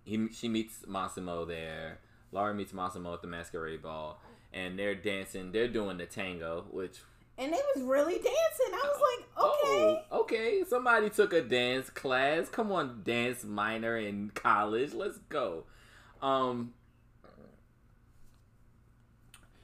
[0.04, 2.00] he she meets Massimo there.
[2.32, 4.22] Laura meets Massimo at the masquerade ball,
[4.54, 5.52] and they're dancing.
[5.52, 7.00] They're doing the tango, which
[7.38, 8.72] And they was really dancing.
[8.72, 10.06] I was like, oh, okay.
[10.12, 10.64] Oh, okay.
[10.70, 12.50] Somebody took a dance class.
[12.50, 14.93] Come on, dance minor in college.
[14.93, 15.64] Let's go.
[16.26, 16.73] Um.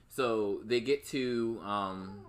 [0.10, 2.20] So they get to um,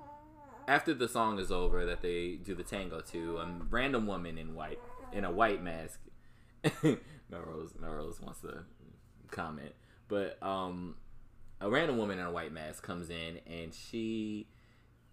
[0.68, 4.54] after the song is over that they do the tango to a random woman in
[4.54, 4.78] white
[5.12, 6.00] in a white mask.
[7.28, 8.64] Melrose Melrose wants to
[9.30, 9.72] comment,
[10.08, 10.94] but um,
[11.60, 14.46] a random woman in a white mask comes in and she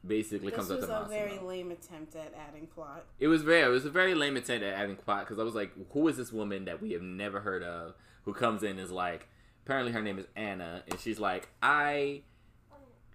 [0.06, 3.06] basically This comes up This was a very lame attempt at adding plot.
[3.20, 5.56] It was very, it was a very lame attempt at adding plot because I was
[5.56, 7.96] like, who is this woman that we have never heard of
[8.26, 9.28] who comes in is like,
[9.66, 12.22] apparently her name is Anna, and she's like, I,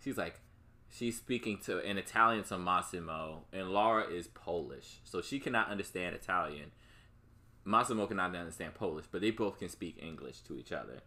[0.03, 0.41] she's like,
[0.91, 6.15] she's speaking to an Italian to Massimo, and Laura is Polish, so she cannot understand
[6.15, 6.71] Italian.
[7.65, 11.01] Massimo cannot understand Polish, but they both can speak English to each other.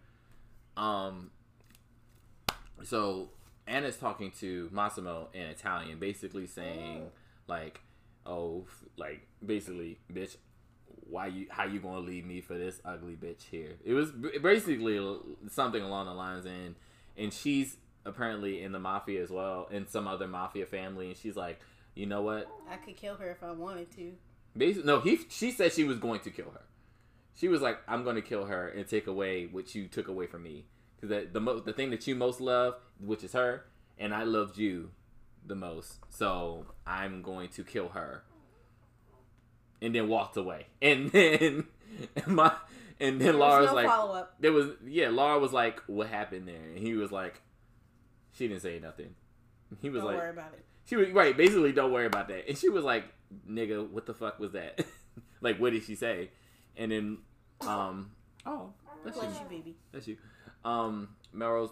[0.76, 1.32] Um,
[2.84, 3.30] so
[3.68, 7.12] Anna's talking to Massimo in Italian, basically saying
[7.48, 7.82] like,
[8.26, 8.66] "Oh,
[8.98, 10.38] like basically, bitch,
[11.10, 15.00] why you how you gonna leave me for this ugly bitch here?" It was basically
[15.50, 16.76] something along the lines, and
[17.18, 21.36] and she's apparently in the mafia as well, in some other mafia family, and she's
[21.36, 21.60] like,
[21.96, 22.48] "You know what?
[22.70, 24.14] I could kill her if I wanted to.
[24.56, 26.64] Basically, no, he she said she was going to kill her.
[27.36, 30.28] She was like, "I'm going to kill her and take away what you took away
[30.28, 33.66] from me." Because the the, mo- the thing that you most love, which is her,
[33.98, 34.92] and I loved you
[35.46, 38.24] the most, so I'm going to kill her.
[39.82, 41.68] And then walked away, and then
[42.26, 42.52] my
[43.00, 44.34] and then There Laura was was like, follow up.
[44.40, 47.42] there was yeah, Laura was like, "What happened there?" And he was like,
[48.34, 49.14] "She didn't say nothing."
[49.82, 50.66] He was Don't like, worry about it.
[50.86, 52.48] she was right, basically, don't worry about that.
[52.48, 53.04] And she was like,
[53.48, 54.84] "Nigga, what the fuck was that?
[55.42, 56.32] like, what did she say?"
[56.76, 57.18] And then,
[57.62, 58.12] um,
[58.48, 58.74] oh,
[59.06, 59.76] that's you, Bless you, baby.
[59.92, 60.18] that's you.
[60.66, 61.70] Um, Melrose,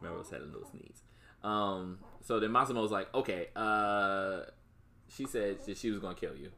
[0.00, 1.02] Melrose had a little sneeze.
[1.42, 4.42] Um, so then Massimo was like, "Okay, uh,
[5.08, 6.50] she said that she was gonna kill you,"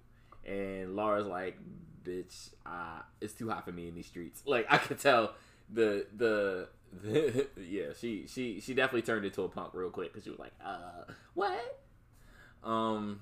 [0.45, 1.59] and Laura's like,
[2.05, 5.35] "Bitch, uh, it's too hot for me in these streets." Like, I could tell
[5.69, 6.69] the the.
[7.03, 10.39] the yeah, she she she definitely turned into a punk real quick because she was
[10.39, 11.83] like, "Uh, what?"
[12.65, 13.21] Um,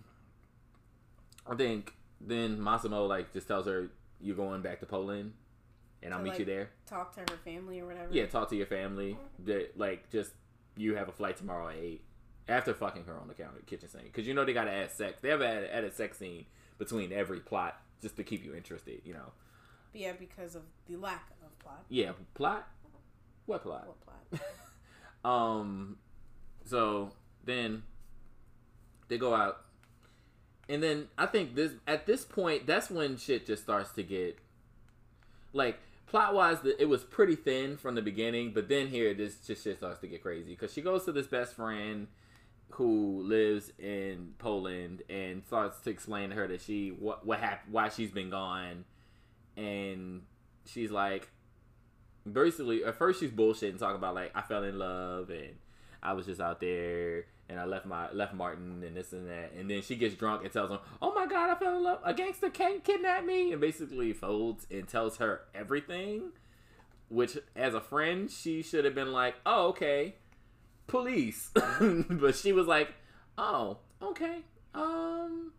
[1.47, 5.35] I think then Massimo like just tells her, "You're going back to Poland,
[6.03, 8.09] and I'll To, meet like, you there." Talk to her family or whatever.
[8.11, 9.17] Yeah, talk to your family.
[9.45, 10.33] That like just
[10.77, 12.03] you have a flight tomorrow at eight.
[12.49, 15.21] After fucking her on the counter kitchen sink, because you know they gotta add sex.
[15.21, 16.47] They have added, added sex scene
[16.79, 19.03] between every plot just to keep you interested.
[19.05, 19.33] You know.
[19.93, 21.85] Yeah, because of the lack of plot.
[21.89, 22.69] Yeah, plot.
[23.47, 23.87] What plot?
[23.87, 24.49] What plot?
[25.25, 25.97] Um,
[26.65, 27.11] so
[27.45, 27.83] then
[29.09, 29.65] they go out,
[30.69, 34.39] and then I think this at this point that's when shit just starts to get
[35.53, 36.59] like plot wise.
[36.79, 40.07] It was pretty thin from the beginning, but then here this just shit starts to
[40.07, 42.07] get crazy because she goes to this best friend
[42.71, 47.73] who lives in Poland and starts to explain to her that she what what happened,
[47.73, 48.85] why she's been gone,
[49.57, 50.23] and
[50.67, 51.31] she's like,
[52.31, 55.57] basically at first she's bullshitting, talking about like I fell in love and
[56.03, 59.53] I was just out there and I left my left Martin and this and that,
[59.59, 62.01] and then she gets drunk and tells him, "Oh my God, I fell in love.
[62.05, 66.33] A gangster can't kidnap me," and basically folds and tells her everything.
[67.09, 70.17] Which, as a friend, she should have been like, "Oh, okay,
[70.89, 71.51] police,"
[72.11, 72.93] but she was like,
[73.37, 74.41] "Oh, okay,
[74.75, 75.53] um,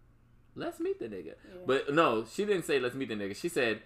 [0.56, 1.62] let's meet the nigga." Yeah.
[1.66, 3.36] But no, she didn't say let's meet the nigga.
[3.36, 3.82] She said,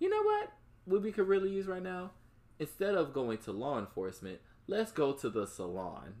[0.00, 0.52] "You know what?
[0.86, 2.10] What we could really use right now,
[2.58, 6.14] instead of going to law enforcement, let's go to the salon."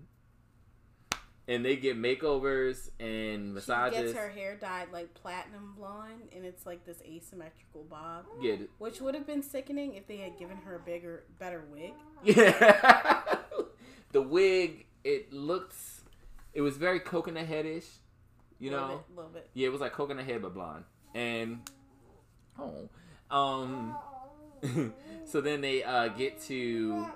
[1.48, 3.96] And they get makeovers and massages.
[3.96, 8.68] She gets her hair dyed like platinum blonde, and it's like this asymmetrical bob, it?
[8.78, 11.92] which would have been sickening if they had given her a bigger, better wig.
[12.24, 13.22] Yeah.
[14.16, 15.76] the wig, it looked,
[16.54, 17.84] it was very coconut headish,
[18.58, 19.50] You little know, bit, little bit.
[19.52, 20.84] yeah, it was like coconut head but blonde.
[21.14, 21.60] And
[22.58, 22.88] oh,
[23.30, 23.94] um,
[25.26, 27.06] so then they uh get to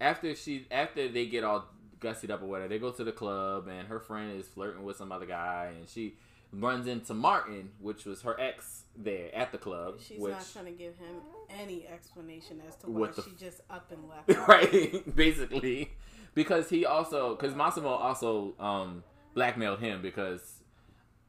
[0.00, 1.66] after she after they get all
[2.00, 4.96] gussied up or whatever, they go to the club and her friend is flirting with
[4.96, 6.16] some other guy and she
[6.52, 10.00] runs into Martin, which was her ex there at the club.
[10.00, 11.22] She's which, not trying to give him
[11.60, 14.48] any explanation as to why What the she just up and left.
[14.48, 15.92] right, basically,
[16.38, 19.02] because he also because Massimo also um
[19.34, 20.62] blackmailed him because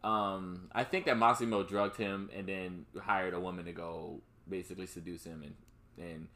[0.04, 4.86] um I think that Massimo drugged him and then hired a woman to go basically
[4.86, 5.56] seduce him and
[5.98, 6.28] and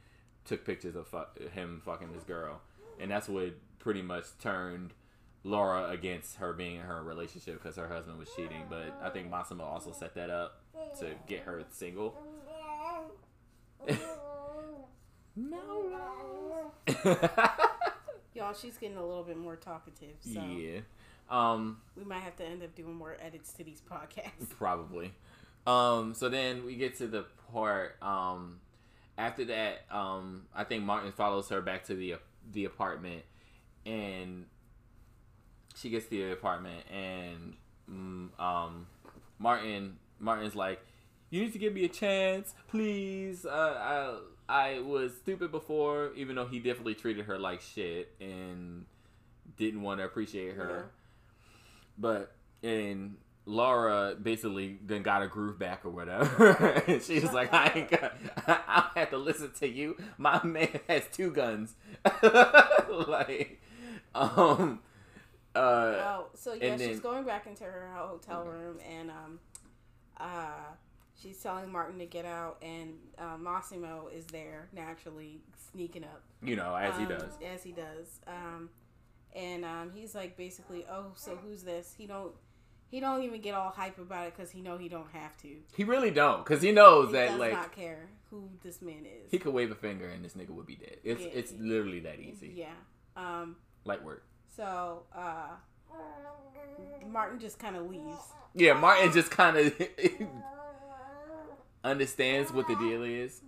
[0.45, 2.61] took pictures of fuck, him fucking this girl,
[2.99, 4.95] and that's what pretty much turned
[5.43, 8.63] Laura against her being in her relationship because her husband was cheating.
[8.71, 10.63] But I think Massimo also set that up
[10.99, 12.17] to get her single.
[15.35, 16.71] no.
[18.43, 20.79] Y'all, she's getting a little bit more talkative, so yeah.
[21.29, 21.77] Um.
[21.95, 24.49] we might have to end up doing more edits to these podcasts.
[24.57, 25.13] Probably.
[25.65, 27.95] Um, so then we get to the part.
[28.01, 28.59] Um,
[29.17, 32.15] after that, um, I think Martin follows her back to the
[32.51, 33.23] the apartment,
[33.85, 34.45] and
[35.77, 37.53] she gets to the apartment, and
[37.89, 38.87] mm, um,
[39.39, 40.81] Martin Martin's like,
[41.29, 43.45] "You need to give me a chance, please.
[43.45, 44.17] Uh, I
[44.49, 48.85] I was stupid before, even though he definitely treated her like shit and
[49.57, 50.89] didn't want to appreciate her."
[51.97, 56.49] But and Laura basically then got her groove back or whatever.
[56.87, 58.13] and she was like, I ain't got,
[58.47, 59.97] I have to listen to you.
[60.17, 61.75] My man has two guns.
[62.23, 63.61] like,
[64.15, 64.79] um,
[65.55, 69.39] uh, Oh, so yeah, she's then- going back into her hotel room, and um,
[70.17, 70.49] uh,
[71.23, 75.39] she's telling Martin to get out, and uh, Massimo is there naturally
[75.71, 77.31] sneaking up, you know, as he um, does.
[77.53, 78.19] as he does.
[78.27, 78.69] Um,
[79.35, 81.95] and um, he's like basically, oh, so who's this?
[81.97, 82.33] He don't,
[82.89, 85.47] he don't even get all hype about it because he know he don't have to.
[85.75, 89.05] He really don't, cause he knows He that does like not care who this man
[89.05, 89.31] is.
[89.31, 90.97] he could wave a finger and this nigga would be dead.
[91.03, 91.29] It's Yeah.
[91.33, 92.53] it's literally that easy.
[92.55, 92.73] Yeah.
[93.15, 93.55] Um.
[93.85, 94.23] Light work.
[94.55, 95.47] So, uh,
[97.09, 98.17] Martin just kind of leaves.
[98.53, 99.73] Yeah, Martin just kind of
[101.83, 103.41] understands what the deal is.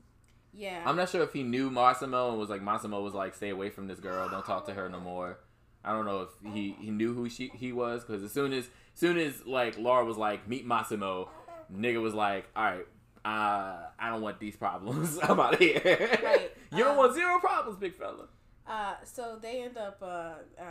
[0.53, 0.81] Yeah.
[0.85, 3.69] I'm not sure if he knew Massimo and was like Massimo was like stay away
[3.69, 5.39] from this girl, don't talk to her no more.
[5.83, 8.69] I don't know if he, he knew who she he was because as soon as
[8.95, 11.29] soon as like Laura was like meet Massimo,
[11.73, 12.87] nigga was like all right,
[13.25, 15.19] uh, I don't want these problems.
[15.23, 15.81] I'm out of here.
[16.23, 16.51] Right.
[16.71, 18.27] you don't Um, want zero problems, big fella.
[18.67, 20.63] Uh, so they end up uh, uh,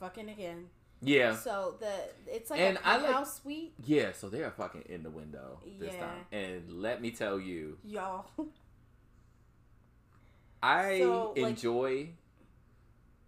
[0.00, 0.66] fucking again.
[1.04, 1.90] Yeah, So the
[2.28, 4.12] it's like And a I like- penthouse suite, yeah.
[4.12, 6.00] So they are fucking in the window this Yeah.
[6.00, 8.26] time, and let me tell you, y'all.
[10.62, 12.08] I So, like- enjoy.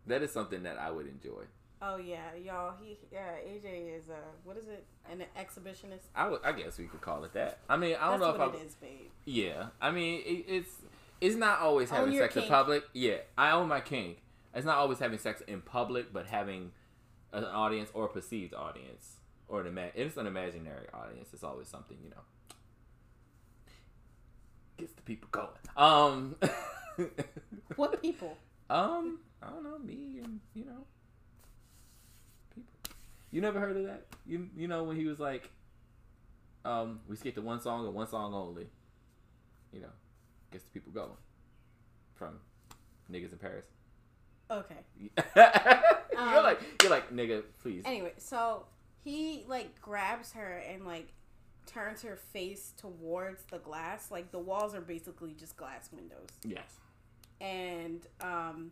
[0.07, 1.45] That is something that I would enjoy.
[1.81, 2.75] oh yeah, y'all.
[2.81, 4.15] He yeah, AJ is uh,
[4.45, 4.85] what is it?
[5.11, 6.03] An exhibitionist.
[6.15, 7.59] I would, I guess we could call it that.
[7.69, 8.57] I mean, I don't That's know if I.
[8.59, 9.11] it is, babe.
[9.25, 10.71] Yeah, I mean, it, it's
[11.23, 12.85] it's not always having sex in public.
[12.93, 14.19] Yeah, I own my kink.
[14.55, 16.71] It's not always having sex in public, but having
[17.35, 19.17] an audience or a perceived audience
[19.49, 21.29] or an ima- it's an imaginary audience.
[21.33, 22.23] It's always something you know
[24.79, 25.49] gets the people going.
[25.77, 26.37] Um,
[27.77, 28.37] What people?
[28.71, 30.87] um, I don't know me and you know
[32.55, 32.73] people.
[33.31, 34.07] You never heard of that?
[34.27, 35.51] You you know when he was like,
[36.65, 38.67] um, we skipped to one song and one song only.
[39.73, 39.93] You know,
[40.53, 41.19] gets the people going
[42.15, 42.39] from
[43.11, 43.67] niggas in Paris.
[44.51, 44.75] Okay.
[45.37, 45.49] you're
[46.19, 47.83] Um, like you're like nigga, please.
[47.85, 48.67] Anyway, so
[49.03, 51.09] he like grabs her and like
[51.67, 54.11] turns her face towards the glass.
[54.11, 56.29] Like the walls are basically just glass windows.
[56.45, 56.79] yes.
[57.41, 58.71] and um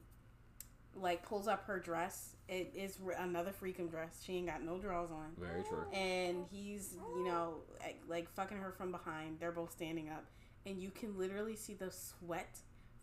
[0.95, 4.77] like pulls up her dress it is r- another freakum dress she ain't got no
[4.79, 5.85] drawers on Very true.
[5.93, 10.27] and he's you know like, like fucking her from behind they're both standing up
[10.67, 12.59] and you can literally see the sweat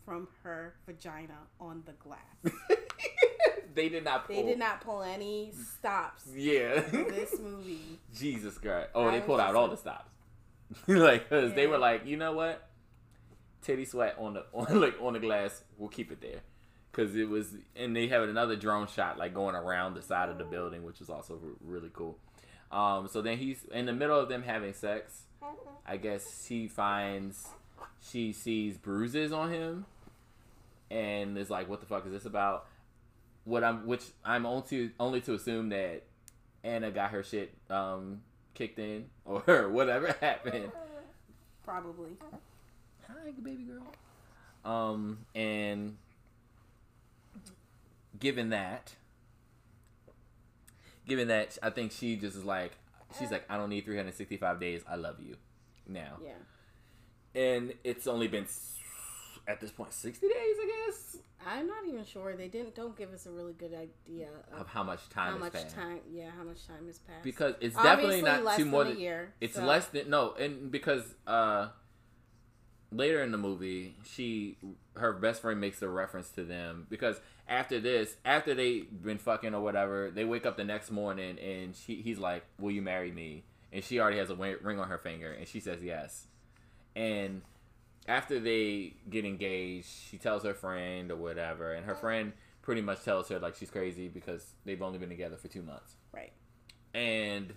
[0.09, 2.17] from her vagina on the glass
[3.75, 4.35] they did not pull.
[4.35, 6.81] they did not pull any stops Yeah.
[6.91, 8.89] this movie Jesus Christ.
[8.95, 10.11] Oh, I they pulled out all like- the stops.
[10.87, 12.67] like, cause they were like, you know what?
[13.61, 15.63] Titty sweat on the on like on the glass.
[15.77, 16.39] We'll keep it there.
[16.91, 20.39] Cause it was, and they had another drone shot like going around the side of
[20.39, 22.17] the building, which was also r- really cool.
[22.71, 25.23] Um, so then he's in the middle of them having sex.
[25.85, 27.47] I guess she finds
[28.01, 29.85] she sees bruises on him,
[30.91, 32.67] and is like, "What the fuck is this about?"
[33.45, 36.03] What I'm, which I'm only to, only to assume that
[36.63, 38.21] Anna got her shit um,
[38.53, 40.71] kicked in or whatever happened.
[41.63, 42.11] probably
[43.07, 43.83] Hi, baby girl.
[44.71, 45.97] Um, and
[48.19, 48.93] given that,
[51.07, 52.73] given that, I think she just is like,
[53.17, 54.83] She's like, I don't need 365 days.
[54.87, 55.35] I love you
[55.87, 56.19] now.
[56.23, 57.41] Yeah.
[57.41, 58.45] And it's only been
[59.49, 62.35] at this point 60 days, I guess, I'm not even sure.
[62.35, 65.33] They didn't don't give us a really good idea of of how much time how
[65.33, 65.75] has much passed.
[65.75, 65.99] time.
[66.11, 67.23] Yeah, how much time has passed.
[67.23, 69.33] Because it's definitely not less too more than than a year.
[69.41, 71.69] It's so- less than no, and because uh
[72.91, 74.57] later in the movie, she
[74.95, 79.55] her best friend makes a reference to them because after this, after they've been fucking
[79.55, 83.11] or whatever, they wake up the next morning and she he's like, "Will you marry
[83.11, 83.43] me?"
[83.73, 86.27] And she already has a ring on her finger, and she says yes.
[86.95, 87.41] And
[88.09, 92.01] after they get engaged, she tells her friend or whatever, and her mm.
[92.01, 95.61] friend pretty much tells her like she's crazy because they've only been together for two
[95.61, 96.31] months Right.
[96.93, 97.53] and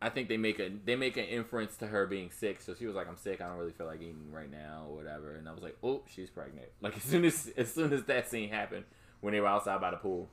[0.00, 2.60] I think they make a they make an inference to her being sick.
[2.60, 3.40] So she was like, "I'm sick.
[3.40, 6.02] I don't really feel like eating right now, or whatever." And I was like, "Oh,
[6.06, 8.84] she's pregnant." Like as soon as as soon as that scene happened
[9.20, 10.28] when they were outside by the pool.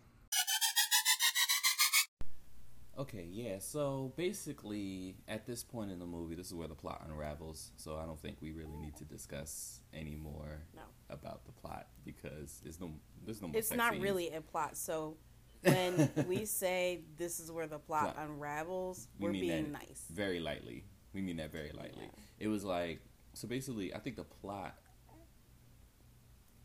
[2.97, 3.57] Okay, yeah.
[3.59, 7.71] So basically, at this point in the movie, this is where the plot unravels.
[7.75, 10.83] So I don't think we really need to discuss any more No.
[11.09, 12.91] about the plot because there's no
[13.25, 13.57] there's no more.
[13.57, 14.03] It's not scenes.
[14.03, 14.77] really a plot.
[14.77, 15.17] So
[15.63, 20.05] when we say this is where the plot unravels, We we're mean being that nice.
[20.11, 20.85] very lightly.
[21.13, 22.03] We mean that very lightly.
[22.03, 22.45] Yeah.
[22.45, 23.01] It was like
[23.33, 23.91] so basically.
[23.93, 24.75] I think the plot.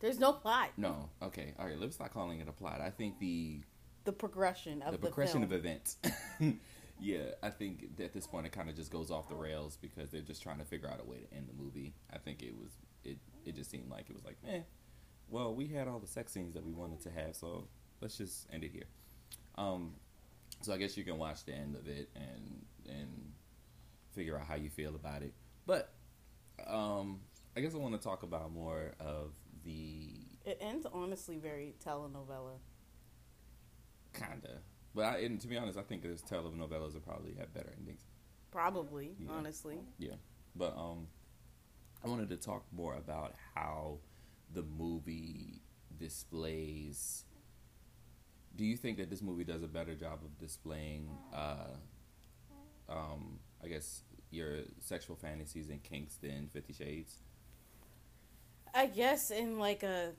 [0.00, 0.70] There's no plot.
[0.76, 1.78] No, okay, all right.
[1.78, 2.80] Let's not calling it a plot.
[2.80, 3.62] I think the
[4.08, 5.52] The progression of the the, progression film.
[5.52, 5.98] of events.
[6.98, 10.08] yeah, I think at this point it kind of just goes off the rails because
[10.08, 11.92] they're just trying to figure out a way to end the movie.
[12.10, 12.70] I think it was
[13.04, 14.60] it it just seemed like it was like, eh,
[15.28, 17.68] well, we had all the sex scenes that we wanted to have, so
[18.00, 18.86] let's just end it here.
[19.58, 19.92] Um,
[20.62, 23.32] so I guess you can watch the end of it and and
[24.14, 25.34] figure out how you feel about it.
[25.66, 25.92] But
[26.66, 27.20] um,
[27.54, 29.32] I guess I want to talk about more of
[29.66, 30.14] the
[30.46, 32.56] It ends honestly very telenovela.
[34.14, 34.60] Kinda.
[34.94, 38.02] But I, and to be honest, I think those telenovelas will probably have better endings.
[38.50, 39.32] Probably, Yeah.
[39.32, 39.78] honestly.
[39.98, 40.14] Yeah,
[40.56, 41.06] but um,
[42.04, 43.98] I wanted to talk more about how
[44.54, 45.60] the movie
[45.98, 47.24] displays.
[48.56, 51.76] Do you think that this movie does a better job of displaying, uh,
[52.88, 57.18] um, I guess your sexual fantasies and kinks than Fifty Shades?
[58.74, 60.12] I guess in like a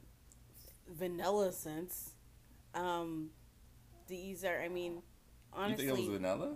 [0.88, 2.12] vanilla sense,
[2.74, 3.30] um,
[4.10, 4.62] these are.
[4.62, 5.02] I mean,
[5.54, 6.56] honestly, you think it was vanilla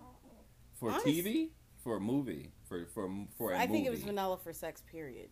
[0.73, 3.63] for Honest- TV, for a movie, for for for a I movie?
[3.63, 4.81] I think it was vanilla for sex.
[4.81, 5.29] Period.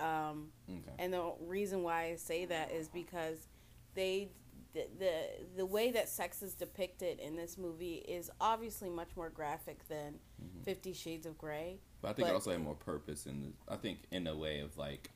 [0.00, 0.92] Um, Okay.
[0.98, 3.46] and the reason why I say that is because
[3.94, 4.30] they
[4.72, 5.22] the, the
[5.58, 10.18] the way that sex is depicted in this movie is obviously much more graphic than
[10.42, 10.64] Mhm.
[10.64, 11.78] Fifty Shades of Grey.
[12.00, 13.52] But I think it also had more purpose in the.
[13.72, 15.10] I think in a way of like,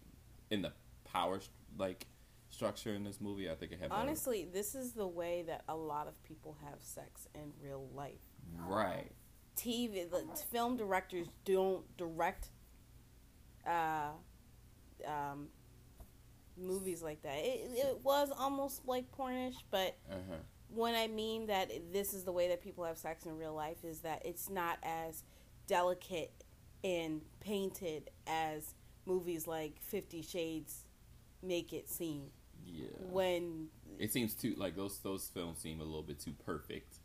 [0.50, 0.72] in the
[1.04, 1.40] power
[1.76, 2.06] like
[2.58, 3.48] structure in this movie.
[3.48, 6.82] I think it had Honestly, this is the way that a lot of people have
[6.82, 8.18] sex in real life.
[8.66, 9.12] right.
[9.56, 12.50] TV, the film directors don't direct
[13.64, 14.10] uh,
[15.06, 15.48] um,
[16.56, 17.36] movies like that.
[17.38, 20.36] It, it was almost like pornish, but Uh huh.
[20.74, 23.84] when I mean that this is the way that people have sex in real life,
[23.84, 25.22] is that it's not as
[25.68, 26.44] delicate
[26.84, 28.74] and painted as
[29.06, 30.84] movies like Fifty Shades
[31.42, 32.30] make it seem.
[32.72, 32.86] Yeah.
[33.10, 36.96] When It seems too like those those films seem a little bit too perfect.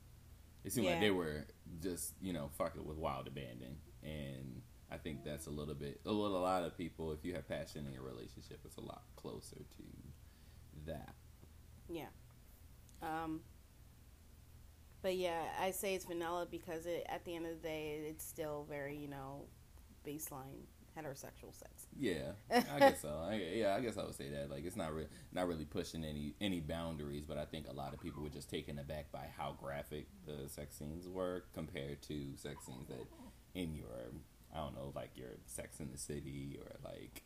[0.64, 1.46] It seemed like they were
[1.82, 4.62] just you know fucking with wild abandon, and
[4.92, 7.12] I think that's a little bit a little a lot of people.
[7.12, 9.84] If you have passion in your relationship, it's a lot closer to
[10.86, 11.14] that.
[11.90, 12.08] Yeah.
[13.02, 13.42] Um,
[15.02, 18.26] but yeah, I say it's vanilla because it, at the end of the day, it's
[18.26, 19.42] still very, you know,
[20.08, 20.64] baseline
[20.98, 21.88] heterosexual sex.
[21.98, 23.10] Yeah, I guess so.
[23.30, 24.50] I, yeah, I guess I would say that.
[24.50, 27.94] Like, it's not really not really pushing any any boundaries, but I think a lot
[27.94, 32.36] of people were just taken aback by how graphic the sex scenes were compared to
[32.36, 33.06] sex scenes that
[33.54, 34.12] in your
[34.54, 37.24] I don't know, like your Sex in the City or like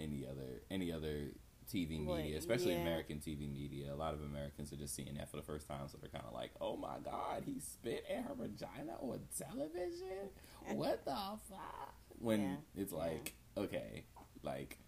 [0.00, 1.32] any other any other
[1.70, 2.80] TV media, especially yeah.
[2.80, 3.92] American TV media.
[3.92, 6.24] A lot of Americans are just seeing that for the first time, so they're kind
[6.26, 10.30] of like, "Oh my God, he spit in her vagina on television?
[10.72, 11.10] What the
[11.50, 12.56] fuck?" When Yeah.
[12.76, 14.04] it's like, okay,
[14.42, 14.78] like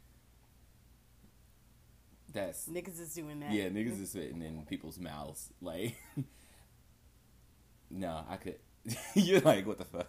[2.32, 3.52] that's Niggas is doing that.
[3.52, 5.50] yeah, niggas is spitting in people's mouths.
[5.60, 5.96] Like,
[7.90, 8.56] no, I could.
[9.14, 10.08] You're like, what the fuck?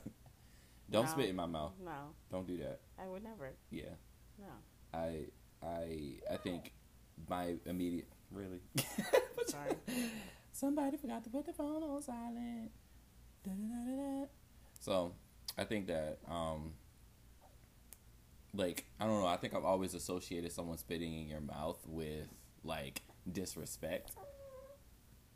[0.89, 1.11] Don't No.
[1.11, 1.73] spit in my mouth.
[1.83, 2.79] No, Don't do that.
[3.01, 3.51] I would never.
[3.71, 3.95] Yeah,
[4.39, 4.45] No.
[4.93, 5.25] I,
[5.63, 6.73] I, I think
[7.29, 8.59] my immediate really.
[9.47, 9.71] Sorry.
[10.53, 12.71] Somebody forgot to put the phone on silent.
[13.43, 14.25] Da-da-da-da-da.
[14.79, 15.13] So,
[15.57, 16.73] I think that, um,
[18.57, 19.27] like, I don't know.
[19.27, 22.27] I think I've always associated someone spitting in your mouth with
[22.63, 23.01] like
[23.31, 24.11] disrespect.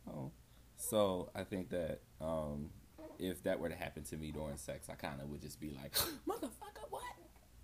[0.09, 0.31] Oh,
[0.75, 2.71] so I think that, um,
[3.19, 5.69] if that were to happen to me during sex, I kind of would just be
[5.69, 5.93] like,
[6.27, 7.03] "Motherfucker, what?"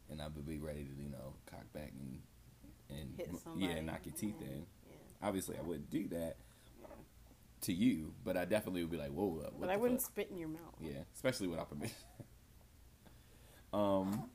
[0.09, 2.19] And I would be ready to, you know, cock back and
[2.89, 3.19] and
[3.57, 4.65] yeah, knock your teeth in.
[4.89, 4.95] Yeah.
[5.27, 6.37] Obviously, I wouldn't do that
[7.61, 10.11] to you, but I definitely would be like, "Whoa, what But I wouldn't fuck?
[10.11, 10.75] spit in your mouth.
[10.79, 11.95] Yeah, especially without permission.
[13.73, 14.29] um.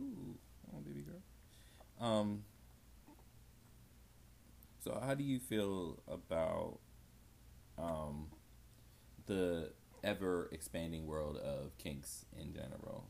[0.00, 0.38] Ooh,
[0.74, 1.22] oh, baby girl.
[2.00, 2.44] Um.
[4.80, 6.78] So, how do you feel about
[7.78, 8.28] um
[9.26, 9.72] the
[10.04, 13.08] ever expanding world of kinks in general?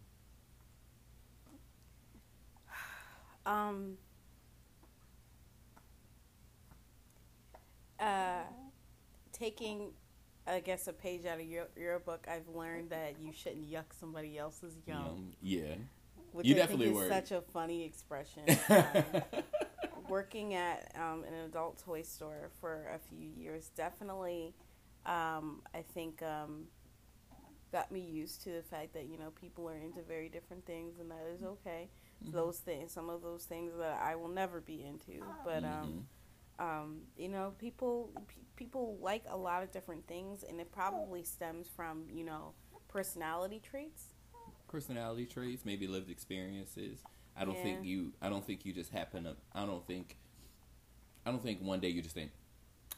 [3.46, 3.98] Um.
[7.98, 8.42] Uh,
[9.32, 9.92] taking,
[10.46, 13.86] I guess, a page out of your your book, I've learned that you shouldn't yuck
[13.98, 15.76] somebody else's yum, Um, yeah.
[16.36, 17.08] Which You I definitely think is were.
[17.08, 18.42] such a funny expression.
[19.96, 24.54] Um, working at um, an adult toy store for a few years definitely,
[25.04, 26.66] um, I think, um,
[27.72, 30.98] got me used to the fact that you know people are into very different things,
[30.98, 31.88] and that is okay.
[32.22, 32.36] Mm-hmm.
[32.36, 36.06] Those things, some of those things that I will never be into, but um,
[36.58, 41.22] um, you know, people pe- people like a lot of different things, and it probably
[41.22, 42.52] stems from you know
[42.88, 44.14] personality traits.
[44.68, 46.98] Personality traits, maybe lived experiences.
[47.36, 48.12] I don't think you.
[48.22, 49.36] I don't think you just happen to.
[49.54, 50.16] I don't think.
[51.24, 52.30] I don't think one day you just think.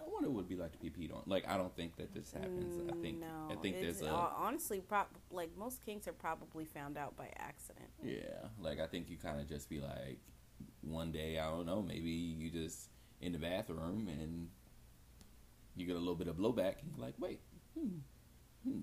[0.01, 1.23] I wonder what it would be like to be peed on.
[1.27, 2.75] Like I don't think that this happens.
[2.89, 3.17] I think.
[3.17, 4.13] Mm, no, I think there's a.
[4.15, 7.89] uh, honestly, prob- like most kinks are probably found out by accident.
[8.03, 10.19] yeah, like I think you kind of just be like,
[10.83, 11.83] one day I don't know.
[11.83, 12.91] Maybe you just
[13.21, 14.49] in the bathroom and
[15.75, 17.41] you get a little bit of blowback and you're like, wait,
[17.77, 17.89] hmm,
[18.65, 18.81] hmm.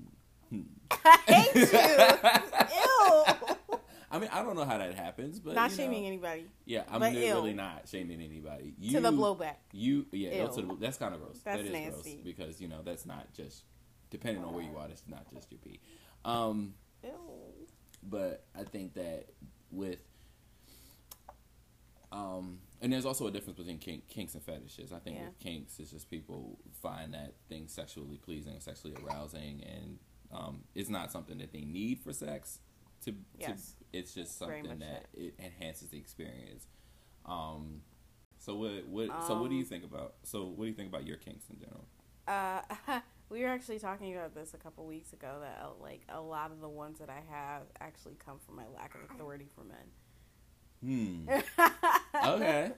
[1.05, 1.61] I hate you.
[3.71, 3.77] Ew.
[4.11, 6.83] I mean, I don't know how that happens, but Not you shaming know, anybody Yeah,
[6.89, 7.55] I'm but really ill.
[7.55, 8.73] not shaming anybody.
[8.79, 9.55] You, to the blowback.
[9.73, 11.39] You yeah, no, to the, that's kind of gross.
[11.43, 12.13] That's That is nasty.
[12.13, 13.63] gross because you know that's not just
[14.11, 14.87] depending on where you are.
[14.87, 15.81] That's not just your pee.
[16.23, 17.11] Um, Ew.
[18.03, 19.25] but I think that
[19.71, 19.99] with
[22.11, 24.93] um, and there's also a difference between kink, kinks and fetishes.
[24.93, 25.25] I think Yeah.
[25.25, 29.99] with kinks, it's just people find that thing sexually pleasing, sexually arousing, and
[30.35, 32.59] um, it's not something that they need for sex.
[33.03, 33.73] To, Yes.
[33.73, 36.67] to it's just something that it enhances the experience.
[37.25, 37.81] Um,
[38.37, 40.89] so what what so what do you Um, think about so what do you think
[40.89, 41.85] about your kinks in general?
[42.27, 45.37] Uh, we were actually talking about this a couple weeks ago.
[45.41, 48.67] That uh, like a lot of the ones that I have actually come from my
[48.75, 49.77] lack of authority for men.
[50.81, 51.29] Hmm.
[52.15, 52.71] Okay.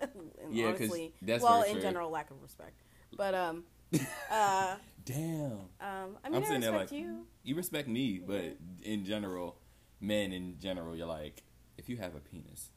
[0.52, 0.74] Yeah,
[1.22, 1.82] that's well, in true.
[1.82, 2.82] general, lack of respect.
[3.16, 3.64] But um,
[4.32, 4.76] uh,
[5.08, 5.52] Damn.
[5.52, 5.88] um, I
[6.26, 7.28] I'm mean, I sitting there respect like- you.
[7.44, 9.58] You respect me, but in general,
[10.02, 11.44] men in general, you're like,
[11.78, 12.72] if you have a penis,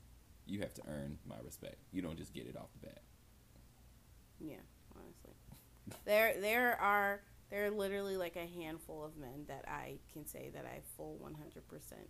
[0.46, 1.76] you have to earn my respect.
[1.92, 3.02] You don't just get it off the bat.
[4.40, 4.56] Yeah,
[4.94, 5.34] honestly,
[6.04, 7.20] there there are
[7.50, 11.16] there are literally like a handful of men that I can say that I full
[11.18, 12.08] one hundred percent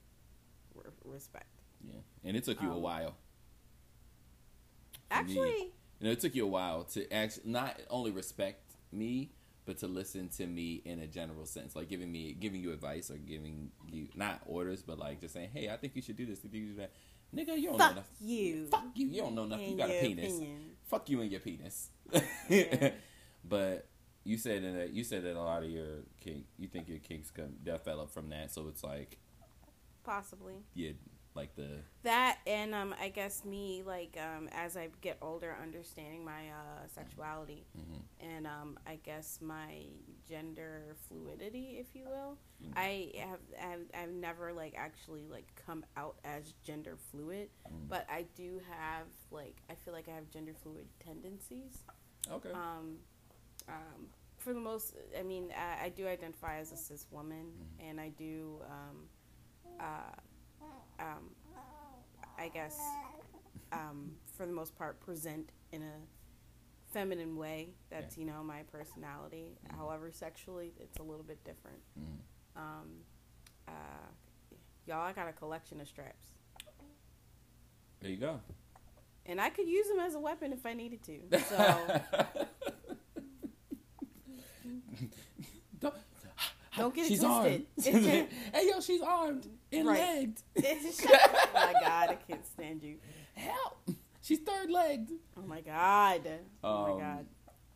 [1.05, 1.47] respect.
[1.83, 3.15] Yeah, and it took you a Um, while.
[5.11, 5.57] For me, Actually,
[5.99, 9.33] you know, it took you a while to actually not only respect me,
[9.67, 13.11] but to listen to me in a general sense, like giving me giving you advice
[13.11, 16.27] or giving you not orders, but like just saying, "Hey, I think you should do
[16.27, 16.39] this.
[16.41, 16.93] I think you should do that."
[17.35, 18.29] Nigga, you don't know fuck nothing.
[18.29, 18.67] you.
[18.67, 19.07] Fuck you.
[19.07, 19.71] You don't know nothing.
[19.71, 20.35] You got a penis.
[20.35, 20.71] opinion.
[20.85, 21.91] Fuck you and your penis.
[22.49, 22.91] Yeah.
[23.45, 23.87] but
[24.25, 27.31] you said that you said that a lot of your kink, you think your kinks
[27.31, 28.51] come develop from that.
[28.51, 29.19] So it's like,
[30.05, 30.55] Possibly.
[30.75, 30.91] yeah,
[31.35, 36.25] like the That and um, I guess me like um, as I get older, understanding
[36.25, 38.03] my uh, sexuality mhm.
[38.35, 39.85] and um, I guess my
[40.29, 42.37] gender fluidity, if you will.
[42.63, 42.73] Mhm.
[42.77, 47.89] I have I've, I've never like actually like come out as gender fluid, Mm.
[47.89, 51.79] but I do have like I feel like I have gender fluid tendencies.
[52.31, 52.51] okay.
[52.53, 52.99] Um,
[53.69, 54.09] um,
[54.39, 57.89] for the most, I mean, I, I do identify as a cis woman, Mhm.
[57.91, 59.09] and I do, um,
[59.79, 60.17] uh,
[61.01, 61.31] um,
[62.39, 62.79] I guess,
[63.73, 67.71] um, for the most part, present in a feminine way.
[67.91, 69.57] That's you know my personality.
[69.69, 69.77] Mhm.
[69.77, 71.81] However, sexually, it's a little bit different.
[71.99, 72.61] Mhm.
[72.61, 72.89] Um,
[73.69, 73.73] uh,
[74.87, 76.33] y'all, I got a collection of straps,
[78.01, 78.41] There you go.
[79.27, 81.21] and I could use them as a weapon if I needed to.
[81.49, 82.01] So.
[85.81, 85.95] don't,
[86.77, 87.67] Don't get it she's twisted.
[87.87, 88.29] armed.
[88.55, 90.01] hey yo, she's armed and Right.
[90.01, 90.43] legged.
[90.59, 92.97] oh my god, I can't stand you.
[93.35, 93.79] Help!
[94.23, 95.13] She's third legged.
[95.37, 96.29] Oh my god.
[96.63, 97.27] Oh Um, my god.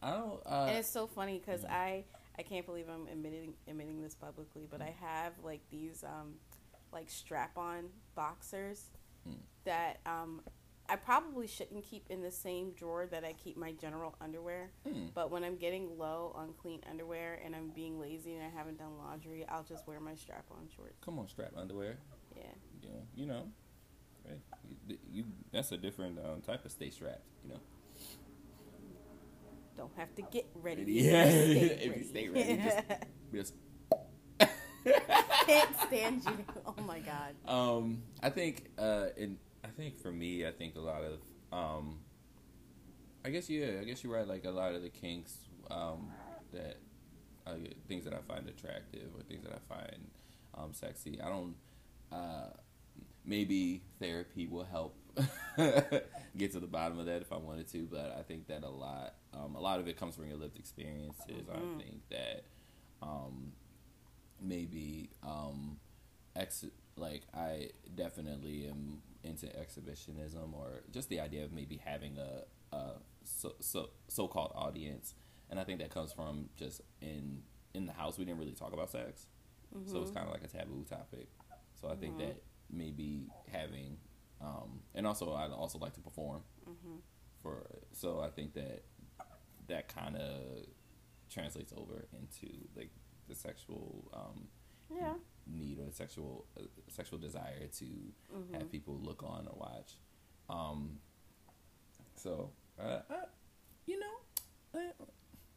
[0.02, 0.40] I don't.
[0.46, 2.04] Uh, And it's so funny because I
[2.38, 6.34] I can't believe I'm admitting admitting this publicly, but I have like these um
[6.92, 7.84] like strap on
[8.14, 8.90] boxers
[9.26, 9.32] Hmm.
[9.64, 10.42] that um
[10.94, 14.70] I probably shouldn't keep in the same drawer that I keep my general underwear.
[14.88, 15.06] Hmm.
[15.12, 18.78] But when I'm getting low on clean underwear and I'm being lazy and I haven't
[18.78, 20.94] done laundry, I'll just wear my strap on shorts.
[21.04, 21.96] Come on, strap underwear.
[22.36, 22.42] Yeah.
[22.80, 23.48] Yeah, you know,
[24.24, 24.38] right?
[24.86, 27.24] You, you that's a different um, type of stay strapped.
[27.42, 27.60] You know.
[29.76, 30.84] Don't have to get ready.
[30.86, 32.84] Yeah, if you stay ready, just-
[33.32, 33.54] Just
[35.46, 36.44] Can't stand you.
[36.66, 37.34] Oh my god.
[37.48, 39.38] Um, I think, uh, in
[39.76, 41.20] think for me, I think a lot of,
[41.52, 41.98] um,
[43.24, 44.26] I guess yeah, I guess you're right.
[44.26, 45.36] Like a lot of the kinks,
[45.70, 46.10] um,
[46.52, 46.78] that
[47.46, 47.54] uh,
[47.88, 50.10] things that I find attractive or things that I find
[50.54, 51.20] um, sexy.
[51.20, 51.54] I don't.
[52.12, 52.50] Uh,
[53.24, 54.94] maybe therapy will help
[56.36, 58.68] get to the bottom of that if I wanted to, but I think that a
[58.68, 61.48] lot, um, a lot of it comes from your lived experiences.
[61.50, 62.44] I think that,
[63.02, 63.52] um,
[64.40, 65.78] maybe um,
[66.36, 66.64] ex
[66.96, 72.92] like I definitely am into exhibitionism or just the idea of maybe having a, a
[73.24, 75.14] so so so called audience,
[75.50, 77.42] and I think that comes from just in
[77.74, 79.26] in the house we didn't really talk about sex,
[79.86, 81.28] so it's kind of like a taboo topic.
[81.80, 83.98] So I think that maybe having,
[84.40, 86.42] um, and also I also like to perform.
[87.42, 88.84] For so I think that
[89.68, 90.66] that kind of
[91.30, 92.90] translates over into like
[93.28, 94.48] the sexual um,
[94.94, 95.14] Yeah.
[95.46, 97.86] need or sexual uh, sexual desire to
[98.52, 99.96] have people look on or watch.
[100.48, 100.98] Um,
[102.16, 103.14] so uh, I,
[103.86, 105.04] you know, uh,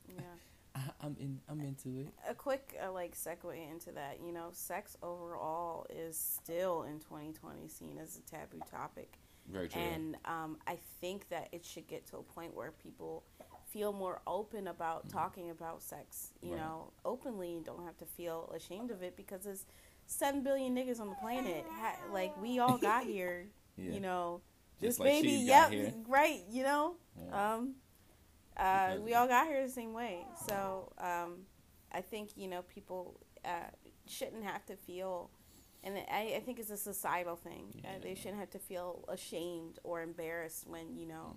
[0.10, 0.22] Yeah.
[0.76, 1.40] I, I'm in.
[1.50, 2.08] I'm into it.
[2.30, 7.68] a quick uh, like segue into that you know sex overall is still in 2020
[7.68, 9.18] seen as a taboo topic
[9.48, 9.82] Very true.
[9.82, 13.24] and um, i think that it should get to a point where people
[13.70, 16.60] feel more open about talking about sex you Right.
[16.62, 19.66] know openly and don't have to feel ashamed of it because there's
[20.06, 23.48] 7 billion niggas on the planet ha- like we all got here
[23.78, 23.92] Yeah.
[23.94, 24.42] you know
[24.82, 25.74] Just this like baby yep
[26.08, 27.54] right you know Yeah.
[27.54, 27.76] um
[28.60, 30.26] uh, we all got here the same way.
[30.48, 31.42] So um,
[31.92, 33.70] I think you know people uh,
[34.08, 35.30] shouldn't have to feel,
[35.84, 37.66] and I, I think it's a societal thing.
[37.86, 41.36] Uh, they shouldn't have to feel ashamed or embarrassed when you know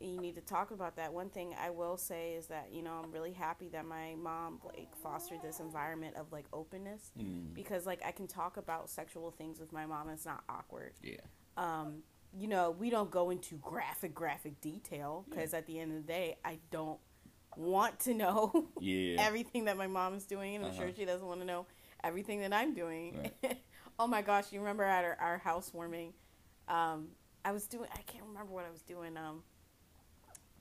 [0.00, 1.12] you need to talk about that.
[1.12, 4.60] One thing I will say is that you know I'm really happy that my mom
[4.64, 9.30] like fostered this environment of like openness Mm, because like I can talk about sexual
[9.30, 10.08] things with my mom.
[10.08, 11.16] and It's not awkward yeah.
[11.56, 12.02] um,
[12.38, 16.12] you know, we don't go into graphic, graphic detail because at the end of the
[16.12, 17.00] day, I don't
[17.56, 19.16] want to know Yeah.
[19.26, 20.92] everything that my mom is doing, and I'm sure Uh-huh.
[20.96, 21.66] she doesn't want to know
[22.04, 23.32] everything that I'm doing.
[23.98, 26.14] oh my gosh, you remember at our, our housewarming,
[26.68, 27.08] um,
[27.44, 29.16] I was doing, I can't remember what I was doing.
[29.16, 29.42] Um,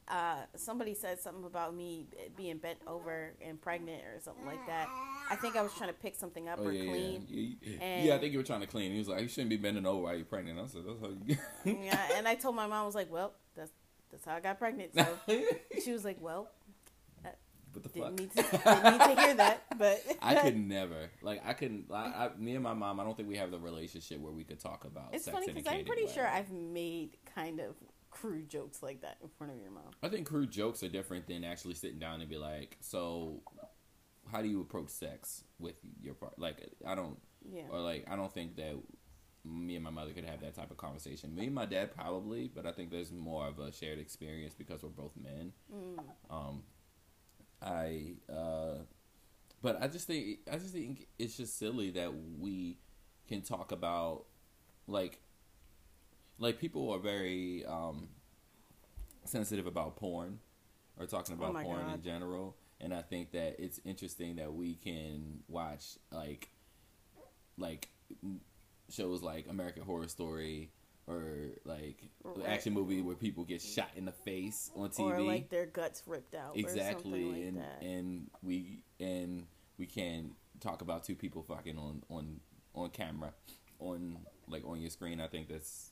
[0.09, 4.87] uh, somebody said something about me being bent over and pregnant or something like that.
[5.29, 7.27] I think I was trying to pick something up Oh or yeah, clean.
[7.29, 8.15] Yeah, yeah.
[8.15, 8.91] I think you were trying to clean.
[8.91, 11.11] He was like, "You shouldn't be bending over while you're pregnant." I said, "That's how
[11.25, 11.37] you."
[11.83, 13.71] yeah, and I told my mom, I was like, well, that's
[14.11, 14.95] that's how I got pregnant.
[14.95, 15.19] So
[15.83, 16.49] she was like, well,
[17.73, 18.19] what the didn't fuck?
[18.19, 21.85] need to didn't need to hear that, but I could never like I couldn't.
[21.91, 22.99] I, I, me and my mom.
[22.99, 25.09] I don't think we have the relationship where we could talk about.
[25.13, 26.11] It's funny because I'm pretty way.
[26.13, 27.75] sure I've made kind of
[28.11, 29.91] crude jokes like that in front of your mom.
[30.01, 33.41] I think crude jokes are different than actually sitting down and be like, "So,
[34.31, 38.15] how do you approach sex with your part?" Like, I don't, Yeah, or like, I
[38.15, 38.75] don't think that
[39.45, 41.33] me and my mother could have that type of conversation.
[41.33, 44.83] Me and my dad probably, but I think there's more of a shared experience because
[44.83, 45.53] we're both men.
[45.73, 46.03] Mm.
[46.29, 46.63] Um,
[47.61, 48.79] I, uh,
[49.61, 52.77] but I just think I just think it's just silly that we
[53.27, 54.25] can talk about
[54.87, 55.21] like
[56.39, 58.07] like people are very um
[59.25, 60.39] sensitive about porn
[60.97, 64.53] or talking Oh about my porn in general and I think that it's interesting that
[64.53, 66.49] we can watch like
[67.57, 67.89] like
[68.89, 70.71] shows like American Horror Story
[71.07, 72.45] or like Right.
[72.47, 76.03] action movie where people get shot in the face on TV or like their guts
[76.05, 76.55] ripped out.
[76.55, 77.81] or exactly something like and that.
[77.81, 79.45] and we and
[79.77, 82.39] we can talk about two people fucking on on
[82.75, 83.33] on camera
[83.79, 84.17] on
[84.47, 85.91] like on your screen i think that's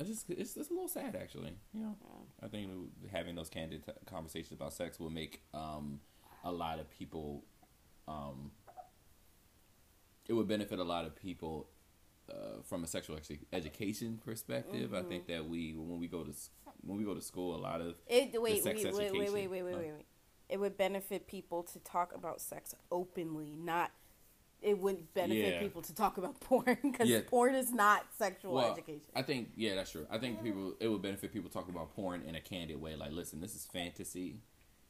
[0.00, 1.94] I just it's just a little sad actually you know
[2.42, 2.70] i think
[3.12, 6.00] having those candid t- conversations about sex will make um
[6.42, 7.44] a lot of people
[8.08, 8.50] um
[10.26, 11.68] it would benefit a lot of people
[12.30, 16.32] uh, from a sexual edu- education perspective i think that we when we go to
[16.82, 19.04] when we go to school a lot of It wait, sex wait, wait, wait, wait,
[19.16, 19.34] education.
[19.34, 20.06] wait, wait, wait, wait.
[20.48, 23.92] It would benefit people to talk about sex openly, not.
[24.62, 25.60] It wouldn't benefit Yeah.
[25.60, 27.20] people to talk about porn because Yeah.
[27.26, 29.10] porn is not sexual Well, education.
[29.14, 30.06] I think yeah, that's true.
[30.10, 32.94] I think people it would benefit people talking about porn in a candid way.
[32.96, 34.40] Like, listen, this is fantasy.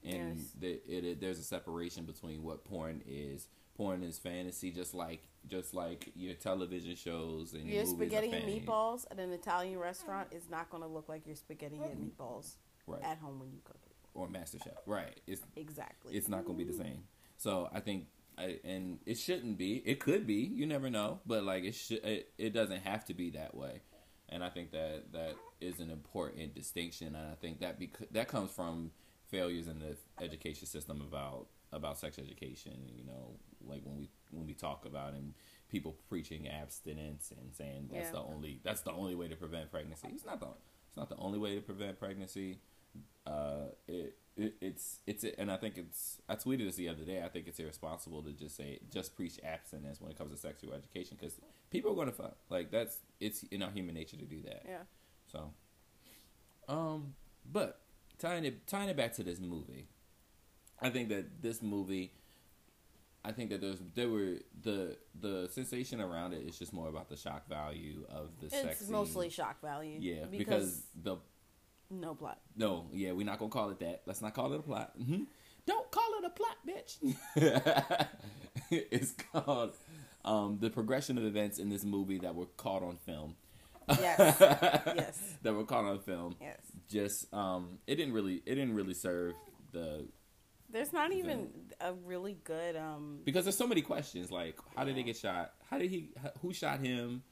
[0.03, 0.53] and Yes.
[0.59, 3.49] the, it, it there's a separation between what porn is.
[3.77, 8.16] Porn is fantasy, just like just like your television shows and Your your movies are
[8.23, 11.77] spaghetti and meatballs at an Italian restaurant is not going to look like your spaghetti
[11.83, 12.57] and meatballs
[12.87, 13.03] right?
[13.03, 13.93] at home when you cook it.
[14.14, 15.18] or MasterChef, right?
[15.27, 16.14] It's Exactly.
[16.16, 17.05] it's not going to be the same.
[17.39, 18.07] So I think,
[18.41, 19.82] I, and it shouldn't be.
[19.84, 20.34] It could be.
[20.55, 21.20] You never know.
[21.26, 22.05] But like it should.
[22.05, 23.82] It, it doesn't have to be that way.
[24.28, 27.09] And I think that that is an important distinction.
[27.09, 28.93] And I think that bec- that comes from
[29.28, 32.72] failures in the education system about about sex education.
[32.97, 33.32] You know,
[33.66, 35.34] like when we when we talk about and
[35.68, 38.12] people preaching abstinence and saying that's Yeah.
[38.12, 40.09] the only that's the only way to prevent pregnancy.
[40.12, 40.49] It's not the
[40.88, 42.61] it's not the only way to prevent pregnancy
[43.31, 47.22] uh, it, it it's it's and I think it's I tweeted this the other day.
[47.24, 50.72] I think it's irresponsible to just say just preach abstinence when it comes to sexual
[50.74, 51.35] education because
[51.70, 52.37] people are going to fuck.
[52.49, 54.62] Like that's it's in our human nature to do that.
[54.68, 54.83] yeah.
[55.31, 55.53] So,
[56.68, 57.14] um,
[57.51, 57.81] but
[58.18, 59.89] tying it tying it back to this movie,
[60.81, 62.12] I think that this movie,
[63.24, 67.09] I think that there's there were the the sensation around it is just more about
[67.09, 68.78] the shock value of the It's sex.
[68.81, 68.93] scene.
[68.93, 69.99] mostly shock value.
[70.01, 71.16] yeah Because, because the
[71.91, 72.38] no plot.
[72.57, 74.03] no, yeah, we're not gonna call it that.
[74.07, 74.93] Let's not call it a plot.
[74.97, 75.24] hmm
[75.66, 78.07] Don't call it a plot, bitch.
[78.70, 79.72] it's called
[80.24, 83.36] um, the progression of events in this movie that were caught on film.
[83.88, 84.36] Yes.
[84.97, 85.18] Yes.
[85.43, 86.36] that were caught on film.
[86.41, 86.61] Yes.
[86.88, 89.34] Just um, it didn't really it didn't really serve
[89.72, 90.07] the
[90.70, 91.49] There's not even
[91.80, 95.53] a really good um because there's so many questions like how did he get shot?
[95.68, 96.11] How did he?
[96.43, 97.22] Who shot him?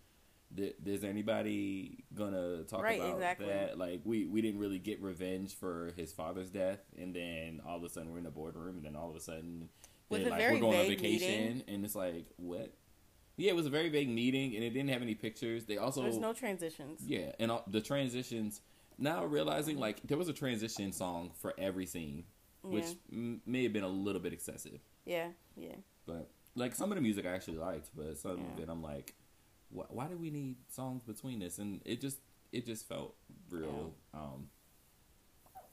[0.57, 3.47] Th- Is anybody gonna talk Right, about exactly.
[3.49, 3.77] that?
[3.79, 7.85] Like we we didn't really get revenge for his father's death, and then all of
[7.85, 9.69] a sudden we're in the boardroom, and then all of a sudden
[10.11, 11.63] they're like we're going on vacation, meeting.
[11.69, 12.73] and it's like what?
[13.37, 15.67] Yeah, it was a very vague meeting, and it didn't have any pictures.
[15.67, 17.03] They also there's no transitions.
[17.07, 18.63] yeah, and all, the transitions.
[18.97, 22.25] Now realizing like there was a transition song for every scene,
[22.63, 23.19] which Yeah.
[23.19, 24.81] m- may have been a little bit excessive.
[25.05, 25.77] Yeah, yeah.
[26.07, 29.15] But like some of the music I actually liked, but some of it I'm like,
[29.71, 31.59] why, why do we need songs between this?
[31.59, 32.19] And it just
[32.53, 33.15] it just felt
[33.51, 33.93] real.
[34.15, 34.49] Um,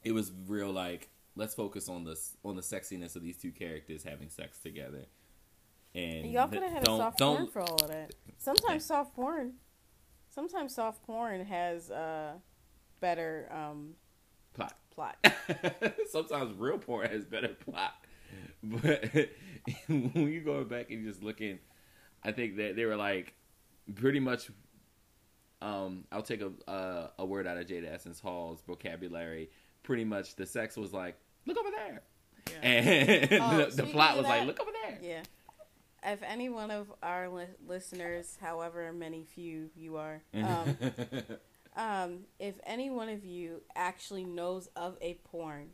[0.04, 4.04] it was real like let's focus on this on the sexiness of these two characters
[4.04, 5.06] having sex together.
[5.94, 8.14] And Y'all could have had a soft porn for all of that.
[8.38, 9.54] Sometimes soft porn,
[10.30, 12.34] sometimes soft porn has uh
[13.00, 13.94] better um
[14.54, 14.74] plot.
[14.94, 15.18] plot.
[16.10, 17.94] Sometimes real porn has better plot.
[18.64, 19.14] But
[19.88, 21.60] when you go back and just looking,
[22.24, 23.34] I think that they were like
[23.94, 24.50] pretty much.
[25.62, 29.50] Um, I'll take a uh, a word out of Jada Essence Hall's vocabulary.
[29.84, 32.02] Pretty much, the sex was like, "Look over there,"
[32.52, 32.68] Yeah.
[32.68, 35.24] and Oh, the, the plot of was like, "Look over there." Yeah.
[36.08, 40.78] If any one of our li- listeners, however many few you are, um,
[41.76, 45.70] um, if any one of you actually knows of a porn,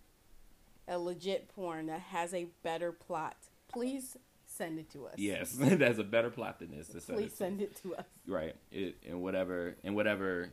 [0.88, 3.36] a legit porn that has a better plot,
[3.68, 4.16] please
[4.58, 5.14] send it to us.
[5.18, 6.88] yes, that's a better plot than this.
[6.88, 7.38] to send it Please to.
[7.38, 8.06] send it to us.
[8.28, 10.49] right it, and whatever and whatever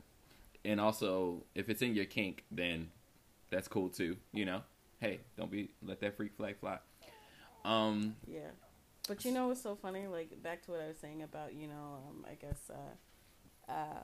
[0.64, 2.88] and also if it's in your kink then
[3.50, 4.60] that's cool too you know
[5.00, 6.78] hey don't be let that freak flag fly
[7.64, 8.50] um Yeah.
[9.08, 10.06] But you know what's so funny?
[10.06, 14.02] Like back to what I was saying about, you know, um, I guess uh, uh,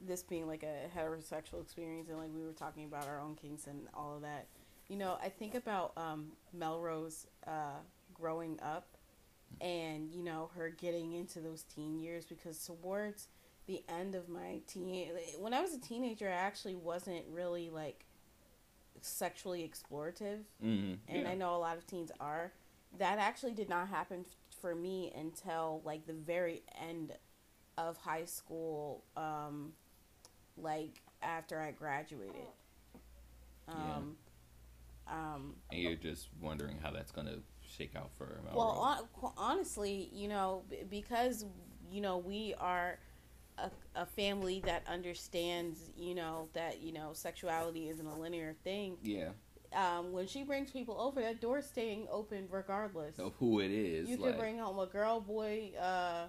[0.00, 3.66] this being like a heterosexual experience and like we were talking about our own kinks
[3.66, 4.46] and all of that.
[4.88, 7.80] You know, I think about um, Melrose uh,
[8.14, 8.95] growing up
[9.60, 13.28] and, you know, her getting into those teen years because towards
[13.66, 15.08] the end of my teen
[15.40, 18.04] when I was a teenager I actually wasn't really like
[19.00, 21.28] sexually explorative mhm, and yeah.
[21.28, 22.52] I know a lot of teens are.
[22.98, 27.12] That actually did not happen f- for me until like the very end
[27.76, 29.72] of high school, um,
[30.56, 32.46] like after I graduated.
[33.68, 34.16] Um,
[35.08, 37.38] um, and you're just wondering how that's gonna
[37.76, 38.56] shake out for Melrose.
[38.56, 41.44] well, hon- honestly, you know, because
[41.90, 42.98] you know we are
[43.58, 48.96] a, a family that understands, you know, that you know sexuality isn't a linear thing.
[49.02, 49.30] yeah
[49.74, 53.18] Um, when she brings people over, that door's staying open regardless.
[53.18, 56.26] of who it is You like, could bring home a girl, boy, uh,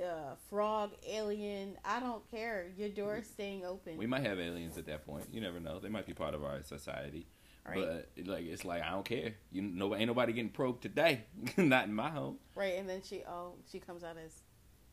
[0.00, 1.76] uh, frog, alien.
[1.84, 2.66] I don't care.
[2.76, 3.96] Your door's staying open.
[3.96, 6.44] we might have aliens at that point you never know they might be part of
[6.44, 7.26] our society
[7.66, 7.76] right.
[8.16, 11.24] but like it's like i don't care you know ain't nobody getting probed today
[11.56, 12.78] not in my home right.
[12.78, 14.42] And then she, oh, she comes out as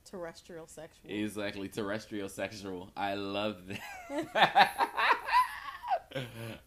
[0.06, 1.10] terrestrial sexual.
[1.10, 2.92] Exactly, terrestrial sexual.
[2.96, 3.58] I love
[4.34, 4.78] that.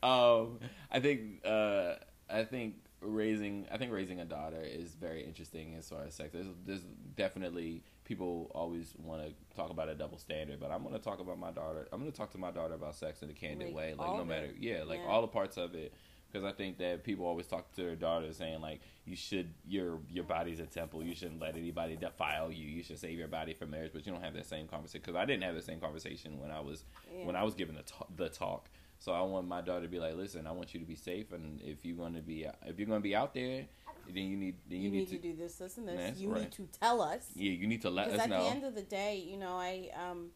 [0.03, 0.59] um,
[0.91, 1.95] I think uh,
[2.29, 6.31] I think raising I think raising a daughter is very interesting as far as sex.
[6.33, 6.85] There's, there's
[7.17, 11.21] definitely people always want to talk about a double standard, but I'm going to talk
[11.21, 11.87] about my daughter.
[11.93, 14.17] I'm going to talk to my daughter about sex in a candid Like, way, like
[14.17, 14.57] no matter it.
[14.59, 15.07] yeah, like Yeah.
[15.07, 15.95] all the parts of it
[16.29, 20.01] because I think that people always talk to their daughters saying like you should your
[20.11, 21.05] your body's a temple.
[21.05, 22.67] You shouldn't let anybody defile you.
[22.67, 23.93] You should save your body for marriage.
[23.95, 26.51] But you don't have that same conversation because I didn't have the same conversation when
[26.51, 26.85] I was
[27.17, 27.27] Yeah.
[27.27, 28.69] when I was given the ta- the talk.
[29.01, 31.33] So I want my daughter to be like, listen, I want you to be safe,
[31.33, 33.65] and if you're going to be if you're going to be out there,
[34.07, 36.19] then you need then you, you, need, need, to, do this, this, and this.
[36.19, 36.43] You right.
[36.43, 37.27] need to tell us.
[37.35, 39.55] yeah you need to let Because us at the end of the day, you know,
[39.55, 40.29] I um,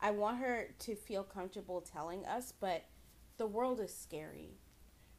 [0.00, 2.84] I want her to feel comfortable telling us, but
[3.36, 4.56] the world is scary.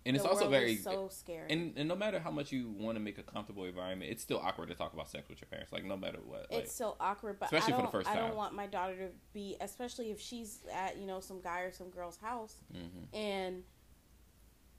[0.05, 1.51] And it's also very so scary.
[1.51, 4.39] and, and no matter how much you want to make a comfortable environment, it's still
[4.39, 5.71] awkward to talk about sex with your parents.
[5.71, 8.09] Like no matter what, like, it's so awkward, but Especially I for don't, the first
[8.09, 8.27] I time.
[8.27, 11.71] don't want my daughter to be, especially if she's at you know some guy or
[11.71, 13.17] some girl's house, mhm.
[13.17, 13.63] and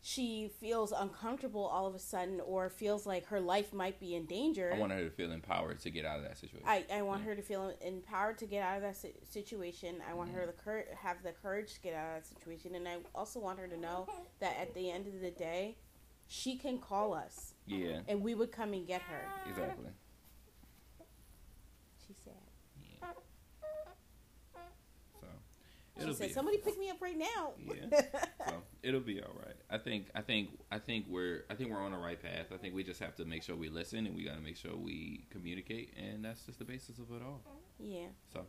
[0.02, 4.24] she feels uncomfortable all of a sudden, or feels like her life might be in
[4.24, 4.72] danger.
[4.74, 6.66] I want her to feel empowered to get out of that situation.
[6.66, 8.96] I, I want her to feel empowered to get out of that
[9.28, 9.96] situation.
[10.08, 12.88] I want her to cur- have the courage to get out of that situation, and
[12.88, 14.08] I also want her to know
[14.40, 15.76] that at the end of the day,
[16.26, 19.28] she can call us, yeah, and we would come and get her.
[19.50, 19.90] exactly.
[22.06, 22.32] She said.
[22.82, 23.08] Yeah.
[25.98, 28.00] So She said, "Somebody pick me up right now." Yeah.
[28.48, 29.56] so it'll be all right.
[29.70, 32.46] I think I think I think we're I think we're on the right path.
[32.52, 34.56] I think we just have to make sure we listen and we got to make
[34.56, 37.42] sure we communicate, and that's just the basis of it all.
[37.78, 38.06] yeah.
[38.32, 38.46] So,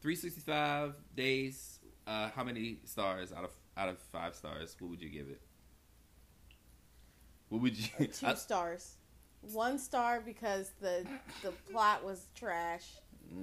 [0.00, 1.80] 365 days.
[2.06, 4.74] Uh, how many stars out of out of five stars?
[4.78, 5.42] What would you give it?
[7.48, 8.06] What would you?
[8.06, 8.94] Two I- stars.
[9.52, 11.06] One star because the
[11.42, 12.86] the plot was trash.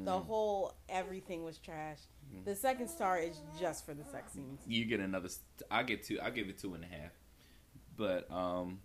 [0.03, 1.99] The Mm, whole everything was trash.
[2.43, 4.61] The second star is just for the sex scenes.
[4.67, 5.29] you get another.
[5.29, 6.19] St- I get two.
[6.21, 7.11] I give it two and a half.
[7.95, 8.79] But um,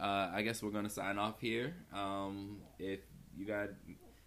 [0.00, 1.74] uh, I guess we're gonna sign off here.
[1.94, 3.00] Um, if
[3.36, 3.68] you got,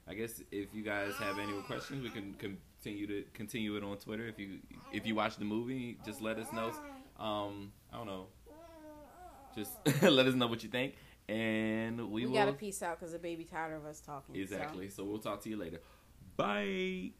[0.08, 3.84] I guess if you guys have any more questions, we can continue to continue it
[3.84, 4.26] on Twitter.
[4.28, 4.60] If you
[4.94, 6.72] if you watch the movie, just let us know.
[7.24, 8.28] Um, I don't know.
[9.56, 10.96] Just let us know what you think,
[11.30, 14.36] and we, We, will gotta peace out because the baby tired of us talking.
[14.36, 14.42] so.
[14.42, 14.90] exactly.
[14.90, 15.80] So we'll talk to you later.
[16.36, 17.12] Bye.